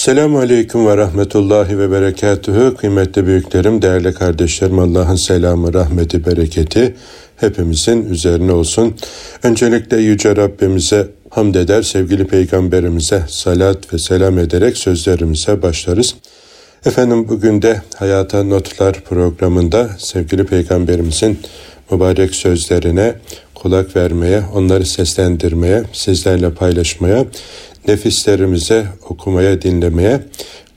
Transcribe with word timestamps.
Selamun 0.00 0.40
Aleyküm 0.40 0.86
ve 0.86 0.96
Rahmetullahi 0.96 1.78
ve 1.78 1.90
Berekatühü. 1.90 2.76
Kıymetli 2.76 3.26
büyüklerim, 3.26 3.82
değerli 3.82 4.14
kardeşlerim, 4.14 4.78
Allah'ın 4.78 5.16
selamı, 5.16 5.74
rahmeti, 5.74 6.26
bereketi 6.26 6.96
hepimizin 7.36 8.10
üzerine 8.10 8.52
olsun. 8.52 8.96
Öncelikle 9.42 9.96
Yüce 9.96 10.36
Rabbimize 10.36 11.08
hamd 11.30 11.54
eder, 11.54 11.82
sevgili 11.82 12.26
Peygamberimize 12.26 13.22
salat 13.28 13.94
ve 13.94 13.98
selam 13.98 14.38
ederek 14.38 14.76
sözlerimize 14.76 15.62
başlarız. 15.62 16.14
Efendim 16.86 17.28
bugün 17.28 17.62
de 17.62 17.82
Hayata 17.96 18.44
Notlar 18.44 19.00
programında 19.00 19.90
sevgili 19.98 20.46
Peygamberimizin 20.46 21.38
mübarek 21.90 22.34
sözlerine 22.34 23.14
kulak 23.54 23.96
vermeye, 23.96 24.42
onları 24.54 24.86
seslendirmeye, 24.86 25.82
sizlerle 25.92 26.50
paylaşmaya, 26.50 27.24
nefislerimize 27.88 28.86
okumaya, 29.08 29.62
dinlemeye 29.62 30.20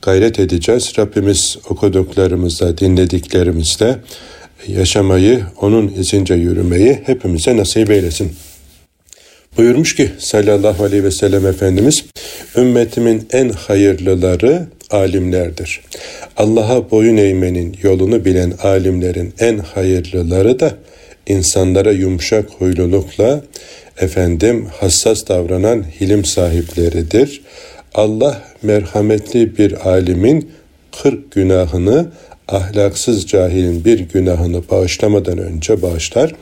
gayret 0.02 0.40
edeceğiz. 0.40 0.92
Rabbimiz 0.98 1.56
okuduklarımızla, 1.68 2.78
dinlediklerimizle 2.78 3.96
yaşamayı, 4.68 5.42
onun 5.60 5.88
izince 5.88 6.34
yürümeyi 6.34 7.00
hepimize 7.06 7.56
nasip 7.56 7.90
eylesin. 7.90 8.32
Buyurmuş 9.56 9.94
ki 9.94 10.10
sallallahu 10.18 10.84
aleyhi 10.84 11.04
ve 11.04 11.10
sellem 11.10 11.46
Efendimiz, 11.46 12.04
ümmetimin 12.56 13.28
en 13.32 13.48
hayırlıları 13.48 14.66
alimlerdir. 14.90 15.80
Allah'a 16.36 16.90
boyun 16.90 17.16
eğmenin 17.16 17.76
yolunu 17.82 18.24
bilen 18.24 18.52
alimlerin 18.62 19.34
en 19.38 19.58
hayırlıları 19.58 20.60
da 20.60 20.74
insanlara 21.26 21.90
yumuşak 21.92 22.50
huylulukla 22.50 23.42
efendim 24.00 24.66
hassas 24.80 25.28
davranan 25.28 25.84
hilim 26.00 26.24
sahipleridir. 26.24 27.42
Allah 27.94 28.42
merhametli 28.62 29.58
bir 29.58 29.88
alimin 29.88 30.50
kırk 31.02 31.32
günahını 31.32 32.06
ahlaksız 32.48 33.26
cahilin 33.26 33.84
bir 33.84 33.98
günahını 33.98 34.62
bağışlamadan 34.70 35.38
önce 35.38 35.82
bağışlar. 35.82 36.34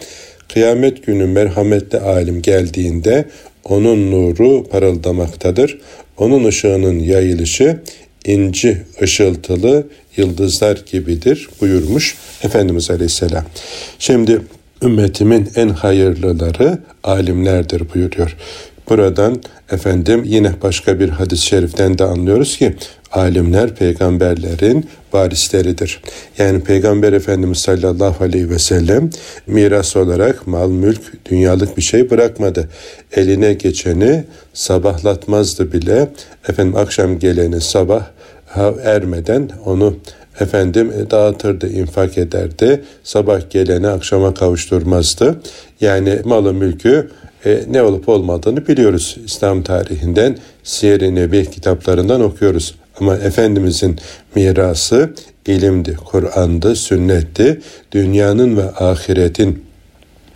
Kıyamet 0.53 1.06
günü 1.06 1.27
merhametli 1.27 1.98
alim 1.98 2.42
geldiğinde 2.42 3.25
onun 3.64 4.11
nuru 4.11 4.64
parıldamaktadır. 4.69 5.78
Onun 6.16 6.44
ışığının 6.44 6.98
yayılışı 6.98 7.81
inci 8.25 8.83
ışıltılı 9.03 9.87
yıldızlar 10.16 10.78
gibidir 10.92 11.48
buyurmuş 11.61 12.16
Efendimiz 12.42 12.91
Aleyhisselam. 12.91 13.44
Şimdi 13.98 14.41
ümmetimin 14.83 15.48
en 15.56 15.69
hayırlıları 15.69 16.78
alimlerdir 17.05 17.83
buyuruyor. 17.94 18.36
Buradan 18.88 19.42
efendim 19.70 20.22
yine 20.25 20.52
başka 20.62 21.00
bir 21.00 21.08
hadis-i 21.08 21.47
şeriften 21.47 21.98
de 21.98 22.05
anlıyoruz 22.05 22.56
ki 22.56 22.77
alimler 23.12 23.75
peygamberlerin 23.75 24.88
varisleridir. 25.12 26.03
Yani 26.38 26.60
Peygamber 26.64 27.12
Efendimiz 27.12 27.58
sallallahu 27.58 28.25
aleyhi 28.25 28.50
ve 28.50 28.58
sellem 28.58 29.10
miras 29.47 29.97
olarak 29.97 30.47
mal, 30.47 30.70
mülk, 30.70 31.00
dünyalık 31.30 31.77
bir 31.77 31.83
şey 31.83 32.10
bırakmadı. 32.10 32.69
Eline 33.12 33.55
geçeni 33.55 34.25
sabahlatmazdı 34.55 35.72
bile. 35.72 36.08
Efendim 36.48 36.77
akşam 36.77 37.19
geleni 37.19 37.60
sabah 37.60 38.06
ermeden 38.84 39.50
onu 39.64 39.97
efendim 40.41 40.92
e, 40.98 41.11
dağıtırdı, 41.11 41.69
infak 41.69 42.19
ederdi. 42.19 42.83
Sabah 43.05 43.50
geleni 43.50 43.88
akşama 43.88 44.34
kavuşturmazdı. 44.34 45.41
Yani 45.80 46.19
malı 46.25 46.55
mülkü 46.55 47.11
e, 47.44 47.62
ne 47.70 47.83
olup 47.83 48.08
olmadığını 48.08 48.66
biliyoruz. 48.66 49.16
İslam 49.25 49.62
tarihinden, 49.62 50.36
Siyer-i 50.62 51.14
Nebi 51.14 51.50
kitaplarından 51.50 52.20
okuyoruz. 52.20 52.75
Ama 53.00 53.16
Efendimizin 53.16 53.98
mirası 54.34 55.10
ilimdi, 55.47 55.97
Kur'an'dı, 56.05 56.77
sünnetti. 56.77 57.60
Dünyanın 57.92 58.56
ve 58.56 58.70
ahiretin 58.70 59.64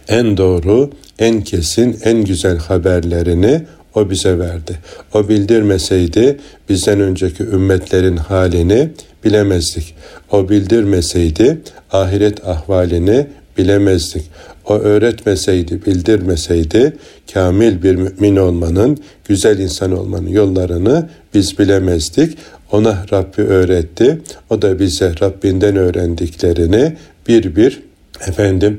en 0.09 0.37
doğru, 0.37 0.91
en 1.19 1.41
kesin, 1.41 1.99
en 2.05 2.25
güzel 2.25 2.59
haberlerini 2.59 3.63
o 3.97 4.11
bize 4.11 4.39
verdi. 4.39 4.79
O 5.15 5.29
bildirmeseydi 5.29 6.37
bizden 6.69 7.01
önceki 7.01 7.43
ümmetlerin 7.43 8.17
halini 8.17 8.91
bilemezdik. 9.25 9.95
O 10.31 10.49
bildirmeseydi 10.49 11.59
ahiret 11.93 12.49
ahvalini 12.49 13.27
bilemezdik. 13.59 14.25
O 14.69 14.75
öğretmeseydi, 14.79 15.87
bildirmeseydi 15.87 16.97
kamil 17.33 17.83
bir 17.83 17.95
mümin 17.95 18.37
olmanın, 18.37 18.99
güzel 19.29 19.59
insan 19.59 19.93
olmanın 19.93 20.29
yollarını 20.29 21.09
biz 21.35 21.59
bilemezdik. 21.59 22.39
Ona 22.73 23.05
Rabbi 23.13 23.43
öğretti. 23.43 24.21
O 24.51 24.63
da 24.63 24.79
bize 24.79 25.15
Rabbinden 25.21 25.77
öğrendiklerini 25.77 26.97
bir 27.29 27.57
bir 27.57 27.83
efendim 28.27 28.79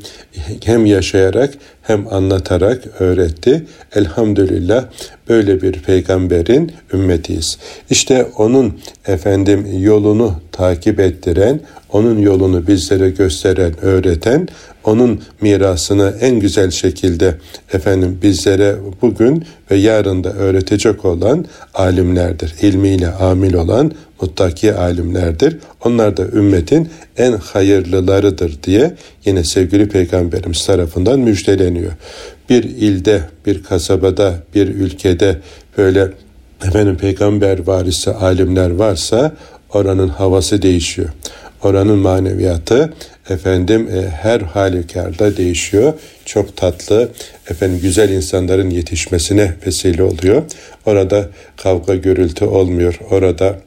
hem 0.66 0.86
yaşayarak 0.86 1.54
hem 1.82 2.14
anlatarak 2.14 2.84
öğretti. 3.00 3.64
Elhamdülillah 3.96 4.86
böyle 5.30 5.62
bir 5.62 5.74
peygamberin 5.74 6.72
ümmetiyiz. 6.94 7.58
İşte 7.90 8.28
onun 8.38 8.80
efendim 9.08 9.68
yolunu 9.80 10.36
takip 10.52 11.00
ettiren, 11.00 11.60
onun 11.92 12.20
yolunu 12.20 12.68
bizlere 12.68 13.10
gösteren, 13.10 13.74
öğreten, 13.82 14.48
onun 14.88 15.22
mirasını 15.42 16.14
en 16.22 16.40
güzel 16.40 16.72
şekilde 16.72 17.36
efendim 17.74 18.20
bizlere 18.22 18.76
bugün 19.02 19.46
ve 19.72 19.76
yarın 19.76 20.24
da 20.24 20.34
öğretecek 20.34 21.06
olan 21.06 21.46
alimlerdir. 21.74 22.56
İlmiyle 22.62 23.08
amil 23.08 23.54
olan 23.54 23.92
muttaki 24.22 24.74
alimlerdir. 24.74 25.58
Onlar 25.86 26.18
da 26.18 26.24
ümmetin 26.24 26.90
en 27.18 27.34
hayırlılarıdır 27.34 28.64
diye 28.64 28.96
yine 29.26 29.44
sevgili 29.44 29.90
peygamberimiz 29.90 30.66
tarafından 30.66 31.20
müjdeleniyor. 31.20 31.92
Bir 32.50 32.64
ilde, 32.64 33.22
bir 33.46 33.64
kasabada, 33.64 34.36
bir 34.56 34.68
ülkede 34.68 35.40
böyle 35.78 36.12
efendim 36.66 36.98
peygamber 36.98 37.68
varisi 37.68 38.12
alimler 38.12 38.70
varsa 38.70 39.36
oranın 39.74 40.10
havası 40.10 40.62
değişiyor. 40.62 41.10
Oranın 41.64 41.98
maneviyatı 41.98 42.94
efendim 43.30 43.90
e, 43.94 44.10
her 44.10 44.42
halükarda 44.42 45.38
değişiyor. 45.38 45.94
Çok 46.26 46.58
tatlı, 46.58 47.10
efendim 47.50 47.80
güzel 47.82 48.10
insanların 48.10 48.70
yetişmesine 48.70 49.54
vesile 49.66 50.04
oluyor. 50.04 50.44
Orada 50.86 51.30
kavga 51.58 51.96
gürültü 51.96 52.46
olmuyor. 52.46 53.00
Orada 53.12 53.60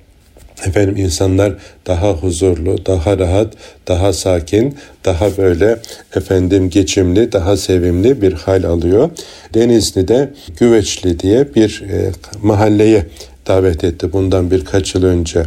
efendim 0.66 0.96
insanlar 0.96 1.54
daha 1.86 2.12
huzurlu, 2.12 2.86
daha 2.86 3.18
rahat, 3.18 3.54
daha 3.88 4.12
sakin, 4.12 4.76
daha 5.04 5.36
böyle 5.36 5.78
efendim 6.16 6.70
geçimli, 6.70 7.32
daha 7.32 7.56
sevimli 7.56 8.22
bir 8.22 8.32
hal 8.32 8.64
alıyor. 8.64 9.10
Denizli'de 9.54 10.30
Güveçli 10.60 11.20
diye 11.20 11.54
bir 11.54 11.82
e, 11.90 12.10
mahalleye 12.42 13.06
davet 13.50 13.84
etti 13.84 14.12
bundan 14.12 14.50
birkaç 14.50 14.94
yıl 14.94 15.04
önce 15.04 15.42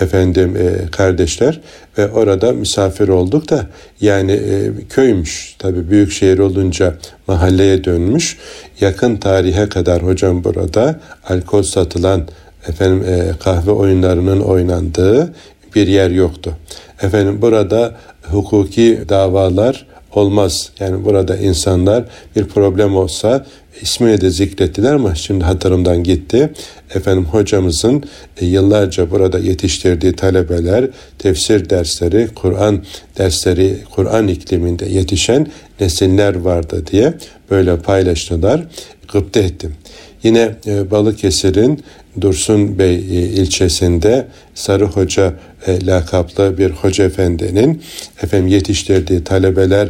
efendim 0.00 0.56
e, 0.56 0.90
kardeşler 0.90 1.60
ve 1.98 2.10
orada 2.10 2.52
misafir 2.52 3.08
olduk 3.08 3.50
da 3.50 3.66
yani 4.00 4.32
e, 4.32 4.70
köymüş 4.88 5.56
tabi 5.58 5.90
büyük 5.90 6.12
şehir 6.12 6.38
olunca 6.38 6.94
mahalleye 7.26 7.84
dönmüş 7.84 8.38
yakın 8.80 9.16
tarihe 9.16 9.68
kadar 9.68 10.02
hocam 10.02 10.44
burada 10.44 11.00
alkol 11.28 11.62
satılan 11.62 12.28
efendim 12.68 13.04
e, 13.08 13.32
kahve 13.40 13.70
oyunlarının 13.70 14.40
oynandığı 14.40 15.34
bir 15.74 15.86
yer 15.86 16.10
yoktu. 16.10 16.52
Efendim 17.02 17.42
burada 17.42 17.94
hukuki 18.22 19.00
davalar 19.08 19.86
olmaz. 20.12 20.70
Yani 20.80 21.04
burada 21.04 21.36
insanlar 21.36 22.04
bir 22.36 22.44
problem 22.44 22.96
olsa 22.96 23.46
ismini 23.80 24.20
de 24.20 24.30
zikrettiler 24.30 24.94
ama 24.94 25.14
şimdi 25.14 25.44
hatırımdan 25.44 26.02
gitti. 26.02 26.50
Efendim 26.94 27.24
hocamızın 27.24 28.04
e, 28.40 28.46
yıllarca 28.46 29.10
burada 29.10 29.38
yetiştirdiği 29.38 30.12
talebeler 30.12 30.88
tefsir 31.18 31.70
dersleri, 31.70 32.28
Kur'an 32.34 32.82
dersleri, 33.18 33.78
Kur'an 33.90 34.28
ikliminde 34.28 34.86
yetişen 34.86 35.46
nesiller 35.80 36.34
vardı 36.34 36.84
diye 36.90 37.14
böyle 37.50 37.76
paylaştılar. 37.76 38.66
Gıpta 39.12 39.40
ettim. 39.40 39.74
Yine 40.22 40.54
e, 40.66 40.90
Balıkesir'in 40.90 41.84
Dursun 42.20 42.78
Bey 42.78 42.94
e, 42.94 42.98
ilçesinde 43.22 44.26
Sarı 44.54 44.84
Hoca 44.84 45.34
e, 45.66 45.86
lakaplı 45.86 46.58
bir 46.58 46.70
hoca 46.70 47.04
efendinin 47.04 47.82
efendim 48.22 48.48
yetiştirdiği 48.48 49.24
talebeler 49.24 49.88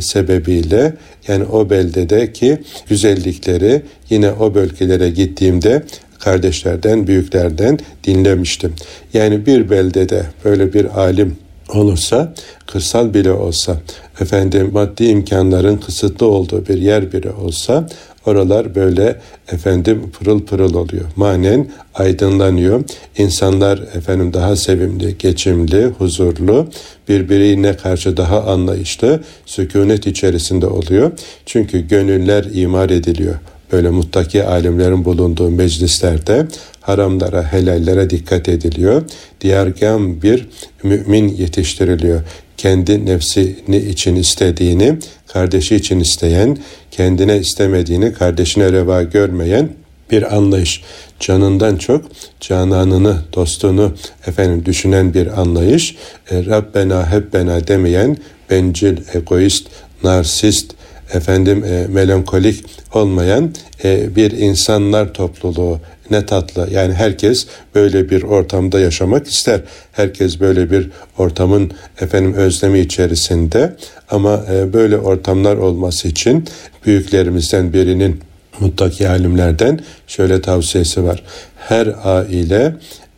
sebebiyle 0.00 0.94
yani 1.28 1.44
o 1.44 1.70
beldedeki 1.70 2.58
güzellikleri 2.88 3.82
yine 4.10 4.32
o 4.32 4.54
bölgelere 4.54 5.10
gittiğimde 5.10 5.82
kardeşlerden, 6.18 7.06
büyüklerden 7.06 7.78
dinlemiştim. 8.04 8.74
Yani 9.14 9.46
bir 9.46 9.70
beldede 9.70 10.26
böyle 10.44 10.72
bir 10.72 11.00
alim 11.00 11.36
olursa, 11.68 12.34
kırsal 12.66 13.14
bile 13.14 13.32
olsa, 13.32 13.76
efendim 14.20 14.70
maddi 14.72 15.04
imkanların 15.04 15.76
kısıtlı 15.76 16.26
olduğu 16.26 16.66
bir 16.66 16.78
yer 16.78 17.12
bile 17.12 17.30
olsa 17.30 17.88
oralar 18.26 18.74
böyle 18.74 19.20
efendim 19.52 20.10
pırıl 20.18 20.40
pırıl 20.40 20.74
oluyor. 20.74 21.04
Manen 21.16 21.68
aydınlanıyor. 21.94 22.84
İnsanlar 23.18 23.78
efendim 23.78 24.32
daha 24.32 24.56
sevimli, 24.56 25.18
geçimli, 25.18 25.84
huzurlu, 25.84 26.68
birbirine 27.08 27.76
karşı 27.76 28.16
daha 28.16 28.42
anlayışlı, 28.42 29.20
sükunet 29.46 30.06
içerisinde 30.06 30.66
oluyor. 30.66 31.12
Çünkü 31.46 31.88
gönüller 31.88 32.44
imar 32.52 32.90
ediliyor. 32.90 33.34
Böyle 33.72 33.90
muttaki 33.90 34.44
alimlerin 34.44 35.04
bulunduğu 35.04 35.50
meclislerde 35.50 36.46
haramlara, 36.80 37.52
helallere 37.52 38.10
dikkat 38.10 38.48
ediliyor. 38.48 39.02
Diyargam 39.40 40.22
bir 40.22 40.48
mümin 40.82 41.28
yetiştiriliyor. 41.28 42.20
Kendi 42.56 43.06
nefsini 43.06 43.76
için 43.76 44.16
istediğini, 44.16 44.98
kardeşi 45.26 45.76
için 45.76 46.00
isteyen, 46.00 46.58
kendine 46.90 47.38
istemediğini 47.38 48.12
kardeşine 48.12 48.72
reva 48.72 49.02
görmeyen 49.02 49.68
bir 50.10 50.36
anlayış. 50.36 50.82
Canından 51.20 51.76
çok 51.76 52.04
cananını, 52.40 53.18
dostunu 53.34 53.94
efendim 54.26 54.64
düşünen 54.66 55.14
bir 55.14 55.40
anlayış. 55.40 55.96
E, 56.30 56.46
Rabbena 56.46 57.12
Hebbena 57.12 57.68
demeyen 57.68 58.16
bencil, 58.50 58.96
egoist, 59.14 59.66
narsist, 60.02 60.72
efendim 61.14 61.64
e, 61.64 61.86
melankolik 61.86 62.64
olmayan 62.94 63.54
e, 63.84 64.16
bir 64.16 64.30
insanlar 64.30 65.14
topluluğu 65.14 65.80
ne 66.10 66.26
tatlı. 66.26 66.68
Yani 66.72 66.94
herkes 66.94 67.46
böyle 67.74 68.10
bir 68.10 68.22
ortamda 68.22 68.80
yaşamak 68.80 69.26
ister. 69.26 69.60
Herkes 69.92 70.40
böyle 70.40 70.70
bir 70.70 70.90
ortamın 71.18 71.72
efendim 72.00 72.34
özlemi 72.34 72.80
içerisinde 72.80 73.76
ama 74.10 74.44
e, 74.52 74.72
böyle 74.72 74.98
ortamlar 74.98 75.56
olması 75.56 76.08
için 76.08 76.44
büyüklerimizden 76.86 77.72
birinin 77.72 78.20
muttaki 78.60 79.08
alimlerden 79.08 79.80
şöyle 80.06 80.40
tavsiyesi 80.40 81.04
var. 81.04 81.22
Her 81.56 81.94
aile 82.04 82.74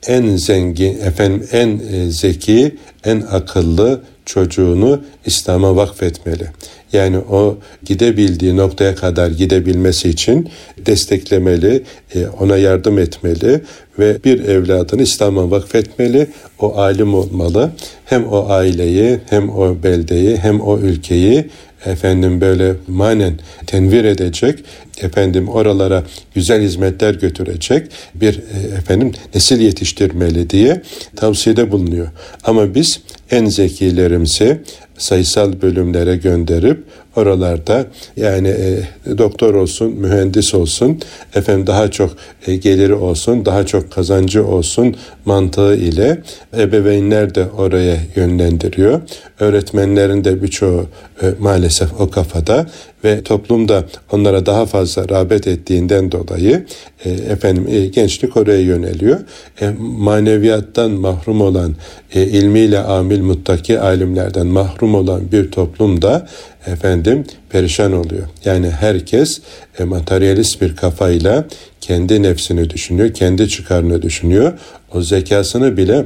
en 0.06 0.36
zengin, 0.36 0.98
efendim 0.98 1.48
en 1.52 1.80
e, 1.92 2.10
zeki, 2.10 2.76
en 3.04 3.20
akıllı 3.20 4.00
çocuğunu 4.28 5.00
İslam'a 5.26 5.76
vakfetmeli. 5.76 6.48
Yani 6.92 7.18
o 7.18 7.58
gidebildiği 7.84 8.56
noktaya 8.56 8.94
kadar 8.94 9.30
gidebilmesi 9.30 10.08
için 10.08 10.48
desteklemeli, 10.86 11.82
e, 12.14 12.26
ona 12.26 12.56
yardım 12.56 12.98
etmeli 12.98 13.60
ve 13.98 14.24
bir 14.24 14.44
evladını 14.44 15.02
İslam'a 15.02 15.50
vakfetmeli. 15.50 16.26
O 16.58 16.76
alim 16.76 17.14
olmalı. 17.14 17.70
Hem 18.04 18.26
o 18.26 18.48
aileyi, 18.48 19.20
hem 19.30 19.50
o 19.50 19.82
beldeyi, 19.82 20.36
hem 20.36 20.60
o 20.60 20.78
ülkeyi 20.78 21.44
efendim 21.86 22.40
böyle 22.40 22.74
manen 22.88 23.34
tenvir 23.66 24.04
edecek, 24.04 24.64
efendim 25.00 25.48
oralara 25.48 26.04
güzel 26.34 26.62
hizmetler 26.62 27.14
götürecek 27.14 27.90
bir 28.14 28.34
e, 28.34 28.76
efendim 28.78 29.12
nesil 29.34 29.60
yetiştirmeli 29.60 30.50
diye 30.50 30.82
tavsiyede 31.16 31.72
bulunuyor. 31.72 32.08
Ama 32.44 32.74
biz 32.74 33.00
en 33.30 33.46
zekilerimizi 33.46 34.60
sayısal 34.98 35.62
bölümlere 35.62 36.16
gönderip 36.16 36.84
oralarda 37.16 37.86
yani 38.16 38.48
e, 38.48 38.82
doktor 39.18 39.54
olsun, 39.54 39.92
mühendis 39.92 40.54
olsun, 40.54 41.00
efendim 41.34 41.66
daha 41.66 41.90
çok 41.90 42.10
e, 42.46 42.56
geliri 42.56 42.94
olsun, 42.94 43.44
daha 43.44 43.66
çok 43.66 43.92
kazancı 43.92 44.46
olsun 44.46 44.96
mantığı 45.24 45.76
ile 45.76 46.22
ebeveynler 46.58 47.34
de 47.34 47.46
oraya 47.58 47.96
yönlendiriyor. 48.16 49.00
Öğretmenlerin 49.40 50.24
de 50.24 50.42
birçoğu 50.42 50.86
e, 51.22 51.26
maalesef 51.38 52.00
o 52.00 52.10
kafada 52.10 52.66
ve 53.04 53.22
toplumda 53.22 53.84
onlara 54.12 54.46
daha 54.46 54.66
fazla 54.66 55.08
rağbet 55.08 55.46
ettiğinden 55.46 56.12
dolayı 56.12 56.66
e, 57.04 57.10
efendim 57.10 57.66
e, 57.68 57.86
gençlik 57.86 58.36
oraya 58.36 58.60
yöneliyor. 58.60 59.20
E, 59.60 59.68
maneviyattan 59.78 60.90
mahrum 60.90 61.40
olan, 61.40 61.74
e, 62.14 62.22
ilmiyle 62.22 62.78
amil 62.78 63.20
muttaki 63.20 63.80
alimlerden 63.80 64.46
mahrum 64.46 64.94
olan 64.94 65.32
bir 65.32 65.50
toplumda 65.50 66.28
efendim 66.68 67.24
perişan 67.50 67.92
oluyor. 67.92 68.28
Yani 68.44 68.70
herkes 68.70 69.40
e, 69.78 69.84
materyalist 69.84 70.60
bir 70.60 70.76
kafayla 70.76 71.44
kendi 71.80 72.22
nefsini 72.22 72.70
düşünüyor, 72.70 73.14
kendi 73.14 73.48
çıkarını 73.48 74.02
düşünüyor. 74.02 74.52
O 74.94 75.02
zekasını 75.02 75.76
bile 75.76 76.04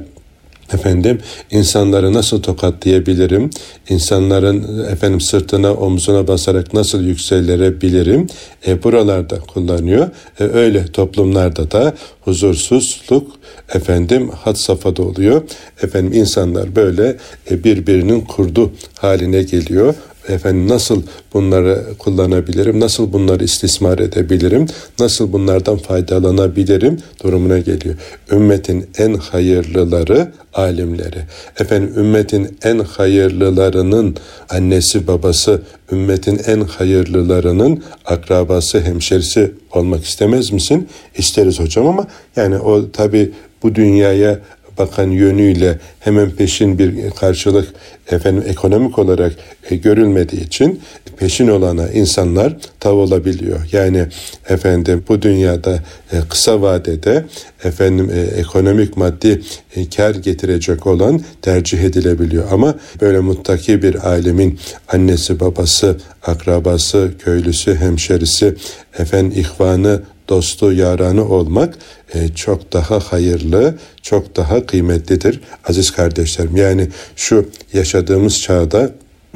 efendim 0.74 1.18
insanları 1.50 2.12
nasıl 2.12 2.42
tokatlayabilirim? 2.42 3.50
İnsanların 3.88 4.84
efendim 4.92 5.20
sırtına 5.20 5.74
omzuna 5.74 6.28
basarak 6.28 6.74
nasıl 6.74 7.02
yükselebilirim? 7.02 8.26
E, 8.66 8.82
buralarda 8.82 9.38
kullanıyor. 9.40 10.10
E, 10.40 10.44
öyle 10.44 10.86
toplumlarda 10.86 11.70
da 11.70 11.94
huzursuzluk 12.20 13.32
efendim 13.74 14.30
had 14.30 14.54
safhada 14.54 15.02
oluyor. 15.02 15.42
Efendim 15.82 16.12
insanlar 16.12 16.76
böyle 16.76 17.16
e, 17.50 17.64
birbirinin 17.64 18.20
kurdu 18.20 18.72
haline 18.98 19.42
geliyor 19.42 19.94
efendim 20.28 20.69
nasıl 20.69 21.02
bunları 21.34 21.84
kullanabilirim, 21.98 22.80
nasıl 22.80 23.12
bunları 23.12 23.44
istismar 23.44 23.98
edebilirim, 23.98 24.66
nasıl 24.98 25.32
bunlardan 25.32 25.76
faydalanabilirim 25.76 26.98
durumuna 27.24 27.58
geliyor. 27.58 27.94
Ümmetin 28.32 28.86
en 28.98 29.14
hayırlıları 29.14 30.32
alimleri. 30.54 31.19
Efendim 31.60 31.92
ümmetin 31.96 32.58
en 32.64 32.78
hayırlılarının 32.78 34.16
annesi 34.48 35.06
babası, 35.06 35.62
ümmetin 35.92 36.40
en 36.46 36.60
hayırlılarının 36.60 37.82
akrabası, 38.04 38.80
hemşerisi 38.80 39.52
olmak 39.72 40.04
istemez 40.04 40.52
misin? 40.52 40.88
İsteriz 41.16 41.60
hocam 41.60 41.86
ama 41.86 42.06
yani 42.36 42.58
o 42.58 42.90
tabi 42.90 43.32
bu 43.62 43.74
dünyaya 43.74 44.38
bakan 44.78 45.10
yönüyle 45.10 45.78
hemen 46.00 46.30
peşin 46.30 46.78
bir 46.78 47.10
karşılık 47.10 47.69
efendim 48.10 48.44
ekonomik 48.48 48.98
olarak 48.98 49.32
e, 49.70 49.76
görülmediği 49.76 50.46
için 50.46 50.80
peşin 51.16 51.48
olana 51.48 51.88
insanlar 51.88 52.56
tav 52.80 52.96
olabiliyor. 52.96 53.60
Yani 53.72 54.06
efendim 54.48 55.04
bu 55.08 55.22
dünyada 55.22 55.82
e, 56.12 56.16
kısa 56.28 56.62
vadede 56.62 57.24
efendim 57.64 58.10
e, 58.14 58.20
ekonomik 58.20 58.96
maddi 58.96 59.42
e, 59.76 59.88
kar 59.88 60.14
getirecek 60.14 60.86
olan 60.86 61.20
tercih 61.42 61.78
edilebiliyor. 61.78 62.44
Ama 62.52 62.74
böyle 63.00 63.20
muttaki 63.20 63.82
bir 63.82 64.08
alemin 64.08 64.58
annesi, 64.88 65.40
babası, 65.40 65.96
akrabası, 66.22 67.12
köylüsü, 67.19 67.74
hemşerisi, 67.74 68.54
efendim 68.98 69.32
ihvanı, 69.36 70.02
dostu, 70.32 70.73
yaranı 70.73 71.29
olmak 71.29 71.79
e, 72.14 72.29
çok 72.29 72.73
daha 72.73 73.00
hayırlı, 73.00 73.75
çok 74.02 74.37
daha 74.37 74.67
kıymetlidir 74.67 75.40
aziz 75.69 75.91
kardeşlerim. 75.91 76.56
Yani 76.56 76.89
şu 77.17 77.48
yaşadığımız 77.72 78.41
çağda 78.41 78.91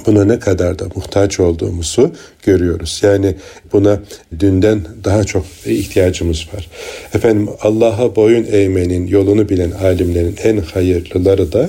buna 0.07 0.25
ne 0.25 0.38
kadar 0.38 0.79
da 0.79 0.85
muhtaç 0.95 1.41
olduğumuzu 1.41 2.11
görüyoruz. 2.43 3.00
Yani 3.03 3.35
buna 3.73 4.00
dünden 4.41 4.81
daha 5.05 5.25
çok 5.25 5.45
ihtiyacımız 5.67 6.47
var. 6.55 6.69
Efendim 7.15 7.49
Allah'a 7.61 8.17
boyun 8.17 8.47
eğmenin 8.50 9.07
yolunu 9.07 9.49
bilen 9.49 9.71
alimlerin 9.71 10.37
en 10.45 10.59
hayırlıları 10.59 11.53
da 11.53 11.69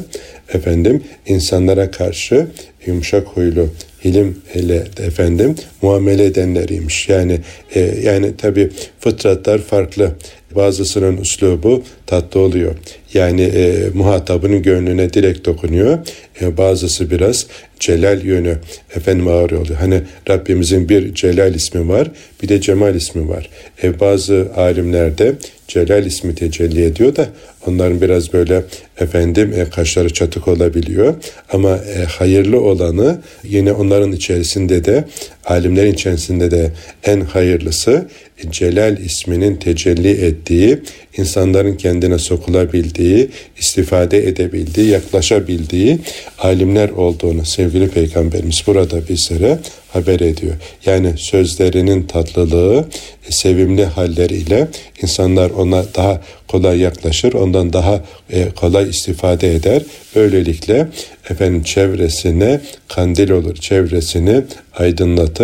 efendim 0.53 1.03
insanlara 1.25 1.91
karşı 1.91 2.47
yumuşak 2.87 3.27
huylu, 3.27 3.69
ilim 4.03 4.37
ile 4.55 4.83
efendim 4.99 5.55
muamele 5.81 6.25
edenleriymiş. 6.25 7.09
Yani 7.09 7.39
e, 7.75 7.79
yani 7.79 8.37
tabi 8.37 8.69
fıtratlar 8.99 9.59
farklı. 9.59 10.11
Bazısının 10.55 11.17
üslubu 11.17 11.83
tatlı 12.05 12.39
oluyor. 12.39 12.75
Yani 13.13 13.41
e, 13.41 13.89
muhatabının 13.93 14.61
gönlüne 14.61 15.13
direkt 15.13 15.45
dokunuyor. 15.45 15.99
E, 16.41 16.57
bazısı 16.57 17.11
biraz 17.11 17.47
celal 17.79 18.25
yönü 18.25 18.57
efendim 18.95 19.27
ağır 19.27 19.51
oluyor. 19.51 19.79
Hani 19.79 20.01
Rabbimizin 20.29 20.89
bir 20.89 21.13
celal 21.13 21.55
ismi 21.55 21.89
var, 21.89 22.11
bir 22.43 22.49
de 22.49 22.61
cemal 22.61 22.95
ismi 22.95 23.29
var. 23.29 23.49
E, 23.83 23.99
bazı 23.99 24.47
alimlerde 24.55 25.35
celal 25.67 26.05
ismi 26.05 26.35
tecelli 26.35 26.83
ediyor 26.83 27.15
da 27.15 27.29
onların 27.67 28.01
biraz 28.01 28.33
böyle 28.33 28.63
efendim 28.99 29.53
e, 29.57 29.69
kaşları 29.69 30.13
çatık 30.13 30.47
olabiliyor. 30.47 31.13
Ama 31.51 31.77
e, 31.77 32.03
hayırlı 32.03 32.61
olanı 32.77 33.21
yine 33.43 33.73
onların 33.73 34.11
içerisinde 34.11 34.85
de 34.85 35.05
alimlerin 35.47 35.93
içerisinde 35.93 36.51
de 36.51 36.71
en 37.03 37.21
hayırlısı 37.21 38.07
Celal 38.51 38.97
isminin 38.97 39.55
tecelli 39.55 40.09
ettiği, 40.25 40.79
insanların 41.17 41.73
kendine 41.73 42.17
sokulabildiği, 42.17 43.29
istifade 43.59 44.27
edebildiği, 44.27 44.87
yaklaşabildiği 44.87 45.99
alimler 46.39 46.89
olduğunu 46.89 47.45
sevgili 47.45 47.89
Peygamberimiz 47.89 48.63
burada 48.67 49.07
bizlere 49.09 49.59
haber 49.89 50.19
ediyor. 50.19 50.53
Yani 50.85 51.13
sözlerinin 51.17 52.03
tatlılığı, 52.03 52.85
sevimli 53.29 53.85
halleriyle 53.85 54.67
insanlar 55.01 55.49
ona 55.49 55.85
daha 55.95 56.21
kolay 56.47 56.79
yaklaşır, 56.79 57.33
ondan 57.33 57.73
daha 57.73 58.03
e, 58.29 58.49
kolay 58.49 58.89
istifade 58.89 59.55
eder. 59.55 59.81
Böylelikle 60.15 60.87
efendim 61.29 61.63
çevresine 61.63 62.61
kandil 62.87 63.29
olur, 63.29 63.55
çevresini 63.55 64.43
aydınlatır. 64.77 65.36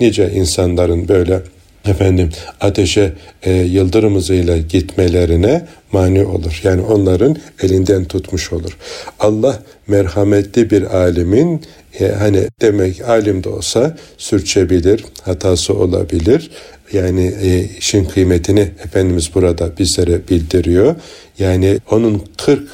Nice 0.00 0.30
insanların 0.34 1.08
böyle 1.08 1.42
efendim 1.86 2.30
ateşe 2.60 3.12
e, 3.42 3.52
yıldırım 3.52 4.14
hızıyla 4.14 4.56
gitmelerine 4.58 5.66
mani 5.92 6.24
olur. 6.24 6.60
Yani 6.64 6.82
onların 6.82 7.36
elinden 7.62 8.04
tutmuş 8.04 8.52
olur. 8.52 8.76
Allah 9.20 9.62
merhametli 9.86 10.70
bir 10.70 10.96
alimin 10.96 11.62
e, 12.00 12.08
hani 12.08 12.48
demek 12.60 13.08
alim 13.08 13.44
de 13.44 13.48
olsa 13.48 13.96
sürçebilir, 14.18 15.04
hatası 15.22 15.74
olabilir. 15.74 16.50
Yani 16.92 17.34
e, 17.42 17.64
işin 17.78 18.04
kıymetini 18.04 18.60
Efendimiz 18.60 19.34
burada 19.34 19.78
bizlere 19.78 20.28
bildiriyor. 20.28 20.94
Yani 21.38 21.78
onun 21.90 22.22
40 22.36 22.68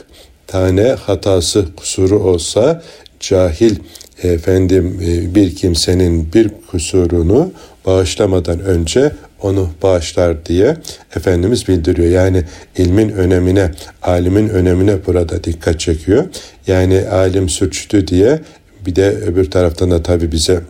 tane 0.46 0.88
hatası, 0.88 1.66
kusuru 1.76 2.18
olsa 2.18 2.82
cahil 3.20 3.76
efendim 4.22 5.00
e, 5.02 5.34
bir 5.34 5.56
kimsenin 5.56 6.32
bir 6.32 6.50
kusurunu 6.70 7.52
bağışlamadan 7.86 8.60
önce 8.60 9.12
onu 9.42 9.70
bağışlar 9.82 10.46
diye 10.46 10.76
Efendimiz 11.16 11.68
bildiriyor. 11.68 12.08
Yani 12.08 12.44
ilmin 12.78 13.08
önemine, 13.08 13.70
alimin 14.02 14.48
önemine 14.48 15.06
burada 15.06 15.44
dikkat 15.44 15.80
çekiyor. 15.80 16.24
Yani 16.66 17.08
alim 17.08 17.48
suçtu 17.48 18.06
diye 18.06 18.40
bir 18.86 18.96
de 18.96 19.08
öbür 19.08 19.50
taraftan 19.50 19.90
da 19.90 20.02
tabi 20.02 20.32
bize 20.32 20.60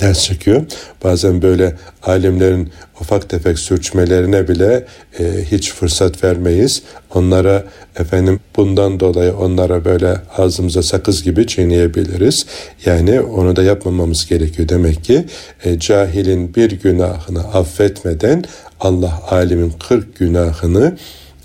ders 0.00 0.24
çıkıyor. 0.24 0.62
Bazen 1.04 1.42
böyle 1.42 1.76
alimlerin 2.02 2.70
ufak 3.00 3.28
tefek 3.28 3.58
sürçmelerine 3.58 4.48
bile 4.48 4.86
e, 5.18 5.24
hiç 5.50 5.72
fırsat 5.72 6.24
vermeyiz. 6.24 6.82
Onlara 7.14 7.64
efendim 7.98 8.40
bundan 8.56 9.00
dolayı 9.00 9.36
onlara 9.36 9.84
böyle 9.84 10.16
ağzımıza 10.36 10.82
sakız 10.82 11.22
gibi 11.22 11.46
çiğneyebiliriz. 11.46 12.46
Yani 12.86 13.20
onu 13.20 13.56
da 13.56 13.62
yapmamamız 13.62 14.26
gerekiyor. 14.26 14.68
Demek 14.68 15.04
ki 15.04 15.24
e, 15.64 15.78
cahilin 15.78 16.54
bir 16.54 16.70
günahını 16.70 17.40
affetmeden 17.40 18.44
Allah 18.80 19.22
alimin 19.30 19.72
40 19.88 20.18
günahını 20.18 20.96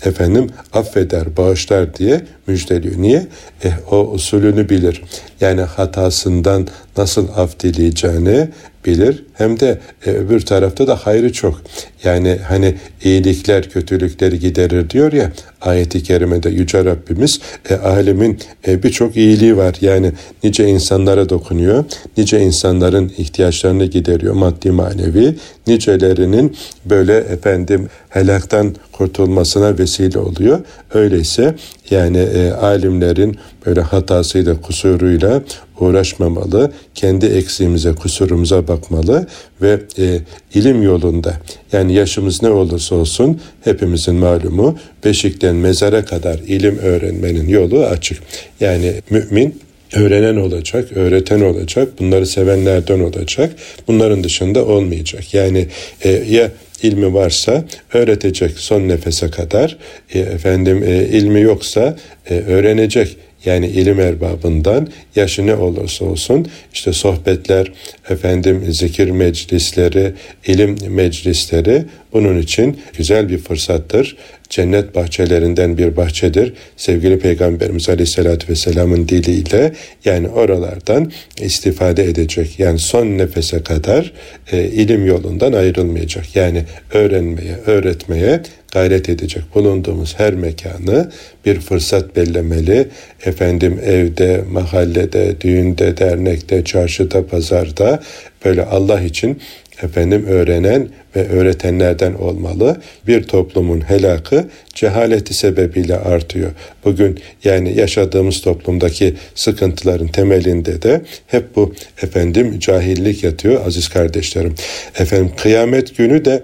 efendim 0.04 0.50
affeder, 0.72 1.36
bağışlar 1.36 1.94
diye 1.94 2.20
müjdeliyor. 2.46 3.02
Niye? 3.02 3.26
Eh, 3.64 3.92
o 3.92 4.10
usulünü 4.10 4.68
bilir. 4.68 5.02
Yani 5.40 5.60
hatasından 5.60 6.66
nasıl 6.96 7.28
af 7.36 7.60
dileyeceğini 7.60 8.48
bilir. 8.86 9.24
Hem 9.34 9.60
de 9.60 9.78
e, 10.06 10.10
öbür 10.10 10.40
tarafta 10.40 10.86
da 10.86 10.96
hayrı 10.96 11.32
çok. 11.32 11.60
Yani 12.04 12.38
hani 12.48 12.74
iyilikler 13.04 13.70
kötülükleri 13.70 14.38
giderir 14.38 14.90
diyor 14.90 15.12
ya 15.12 15.32
ayeti 15.60 16.02
kerimede 16.02 16.50
Yüce 16.50 16.84
Rabbimiz 16.84 17.40
e, 17.70 17.74
alemin 17.74 18.38
e, 18.68 18.82
birçok 18.82 19.16
iyiliği 19.16 19.56
var. 19.56 19.74
Yani 19.80 20.12
nice 20.44 20.68
insanlara 20.68 21.28
dokunuyor. 21.28 21.84
Nice 22.16 22.40
insanların 22.40 23.12
ihtiyaçlarını 23.18 23.84
gideriyor 23.84 24.34
maddi 24.34 24.70
manevi. 24.70 25.34
Nicelerinin 25.66 26.56
böyle 26.84 27.16
efendim 27.16 27.88
helaktan 28.08 28.74
kurtulmasına 28.92 29.78
vesile 29.78 30.18
oluyor. 30.18 30.60
Öyleyse 30.94 31.54
yani 31.90 32.18
e, 32.18 32.50
alimlerin 32.50 33.36
böyle 33.66 33.80
hatasıyla, 33.80 34.60
kusuruyla 34.60 35.42
uğraşmamalı. 35.80 36.72
Kendi 36.94 37.26
eksiğimize, 37.26 37.92
kusurumuza 37.92 38.68
bakmalı 38.68 39.26
ve 39.62 39.80
e, 39.98 40.20
ilim 40.54 40.82
yolunda 40.82 41.34
yani 41.72 41.94
yaşımız 41.94 42.42
ne 42.42 42.50
olursa 42.50 42.94
olsun 42.94 43.40
hepimizin 43.64 44.14
malumu 44.14 44.78
beşikten 45.04 45.56
mezara 45.56 46.04
kadar 46.04 46.38
ilim 46.38 46.78
öğrenmenin 46.78 47.48
yolu 47.48 47.84
açık. 47.84 48.18
Yani 48.60 48.94
mümin 49.10 49.60
öğrenen 49.94 50.36
olacak, 50.36 50.88
öğreten 50.94 51.40
olacak, 51.40 51.88
bunları 51.98 52.26
sevenlerden 52.26 53.00
olacak. 53.00 53.54
Bunların 53.88 54.24
dışında 54.24 54.66
olmayacak. 54.66 55.34
Yani 55.34 55.66
e, 56.02 56.10
ya 56.10 56.50
ilmi 56.82 57.14
varsa 57.14 57.64
öğretecek 57.92 58.58
son 58.58 58.88
nefese 58.88 59.30
kadar, 59.30 59.76
e, 60.14 60.18
efendim 60.18 60.84
e, 60.86 61.04
ilmi 61.04 61.40
yoksa 61.40 61.96
e, 62.30 62.34
öğrenecek 62.34 63.16
yani 63.44 63.66
ilim 63.66 64.00
erbabından 64.00 64.88
yaşı 65.16 65.46
ne 65.46 65.54
olursa 65.54 66.04
olsun 66.04 66.46
işte 66.72 66.92
sohbetler, 66.92 67.72
efendim 68.10 68.64
zikir 68.68 69.10
meclisleri, 69.10 70.12
ilim 70.46 70.76
meclisleri 70.88 71.84
bunun 72.12 72.38
için 72.38 72.80
güzel 72.96 73.28
bir 73.28 73.38
fırsattır. 73.38 74.16
Cennet 74.50 74.94
bahçelerinden 74.94 75.78
bir 75.78 75.96
bahçedir. 75.96 76.52
Sevgili 76.76 77.18
Peygamberimiz 77.18 77.88
Aleyhisselatü 77.88 78.48
Vesselam'ın 78.48 79.08
diliyle 79.08 79.72
yani 80.04 80.28
oralardan 80.28 81.12
istifade 81.40 82.04
edecek. 82.04 82.58
Yani 82.58 82.78
son 82.78 83.06
nefese 83.06 83.62
kadar 83.62 84.12
e, 84.52 84.64
ilim 84.64 85.06
yolundan 85.06 85.52
ayrılmayacak. 85.52 86.36
Yani 86.36 86.64
öğrenmeye, 86.92 87.56
öğretmeye 87.66 88.42
gayret 88.76 89.08
edecek. 89.08 89.42
Bulunduğumuz 89.54 90.14
her 90.18 90.34
mekanı 90.34 91.10
bir 91.46 91.60
fırsat 91.60 92.16
bellemeli. 92.16 92.88
Efendim 93.24 93.80
evde, 93.84 94.44
mahallede, 94.50 95.40
düğünde, 95.40 95.96
dernekte, 95.96 96.64
çarşıda, 96.64 97.26
pazarda 97.26 98.00
böyle 98.44 98.64
Allah 98.64 99.00
için 99.00 99.40
efendim 99.82 100.26
öğrenen 100.26 100.88
ve 101.16 101.28
öğretenlerden 101.28 102.14
olmalı. 102.14 102.76
Bir 103.06 103.22
toplumun 103.22 103.80
helakı 103.80 104.44
cehaleti 104.74 105.34
sebebiyle 105.34 105.96
artıyor. 105.96 106.50
Bugün 106.84 107.20
yani 107.44 107.78
yaşadığımız 107.78 108.40
toplumdaki 108.40 109.14
sıkıntıların 109.34 110.08
temelinde 110.08 110.82
de 110.82 111.02
hep 111.26 111.56
bu 111.56 111.74
efendim 112.02 112.58
cahillik 112.58 113.24
yatıyor 113.24 113.66
aziz 113.66 113.88
kardeşlerim. 113.88 114.54
Efendim 114.98 115.32
kıyamet 115.36 115.96
günü 115.96 116.24
de 116.24 116.42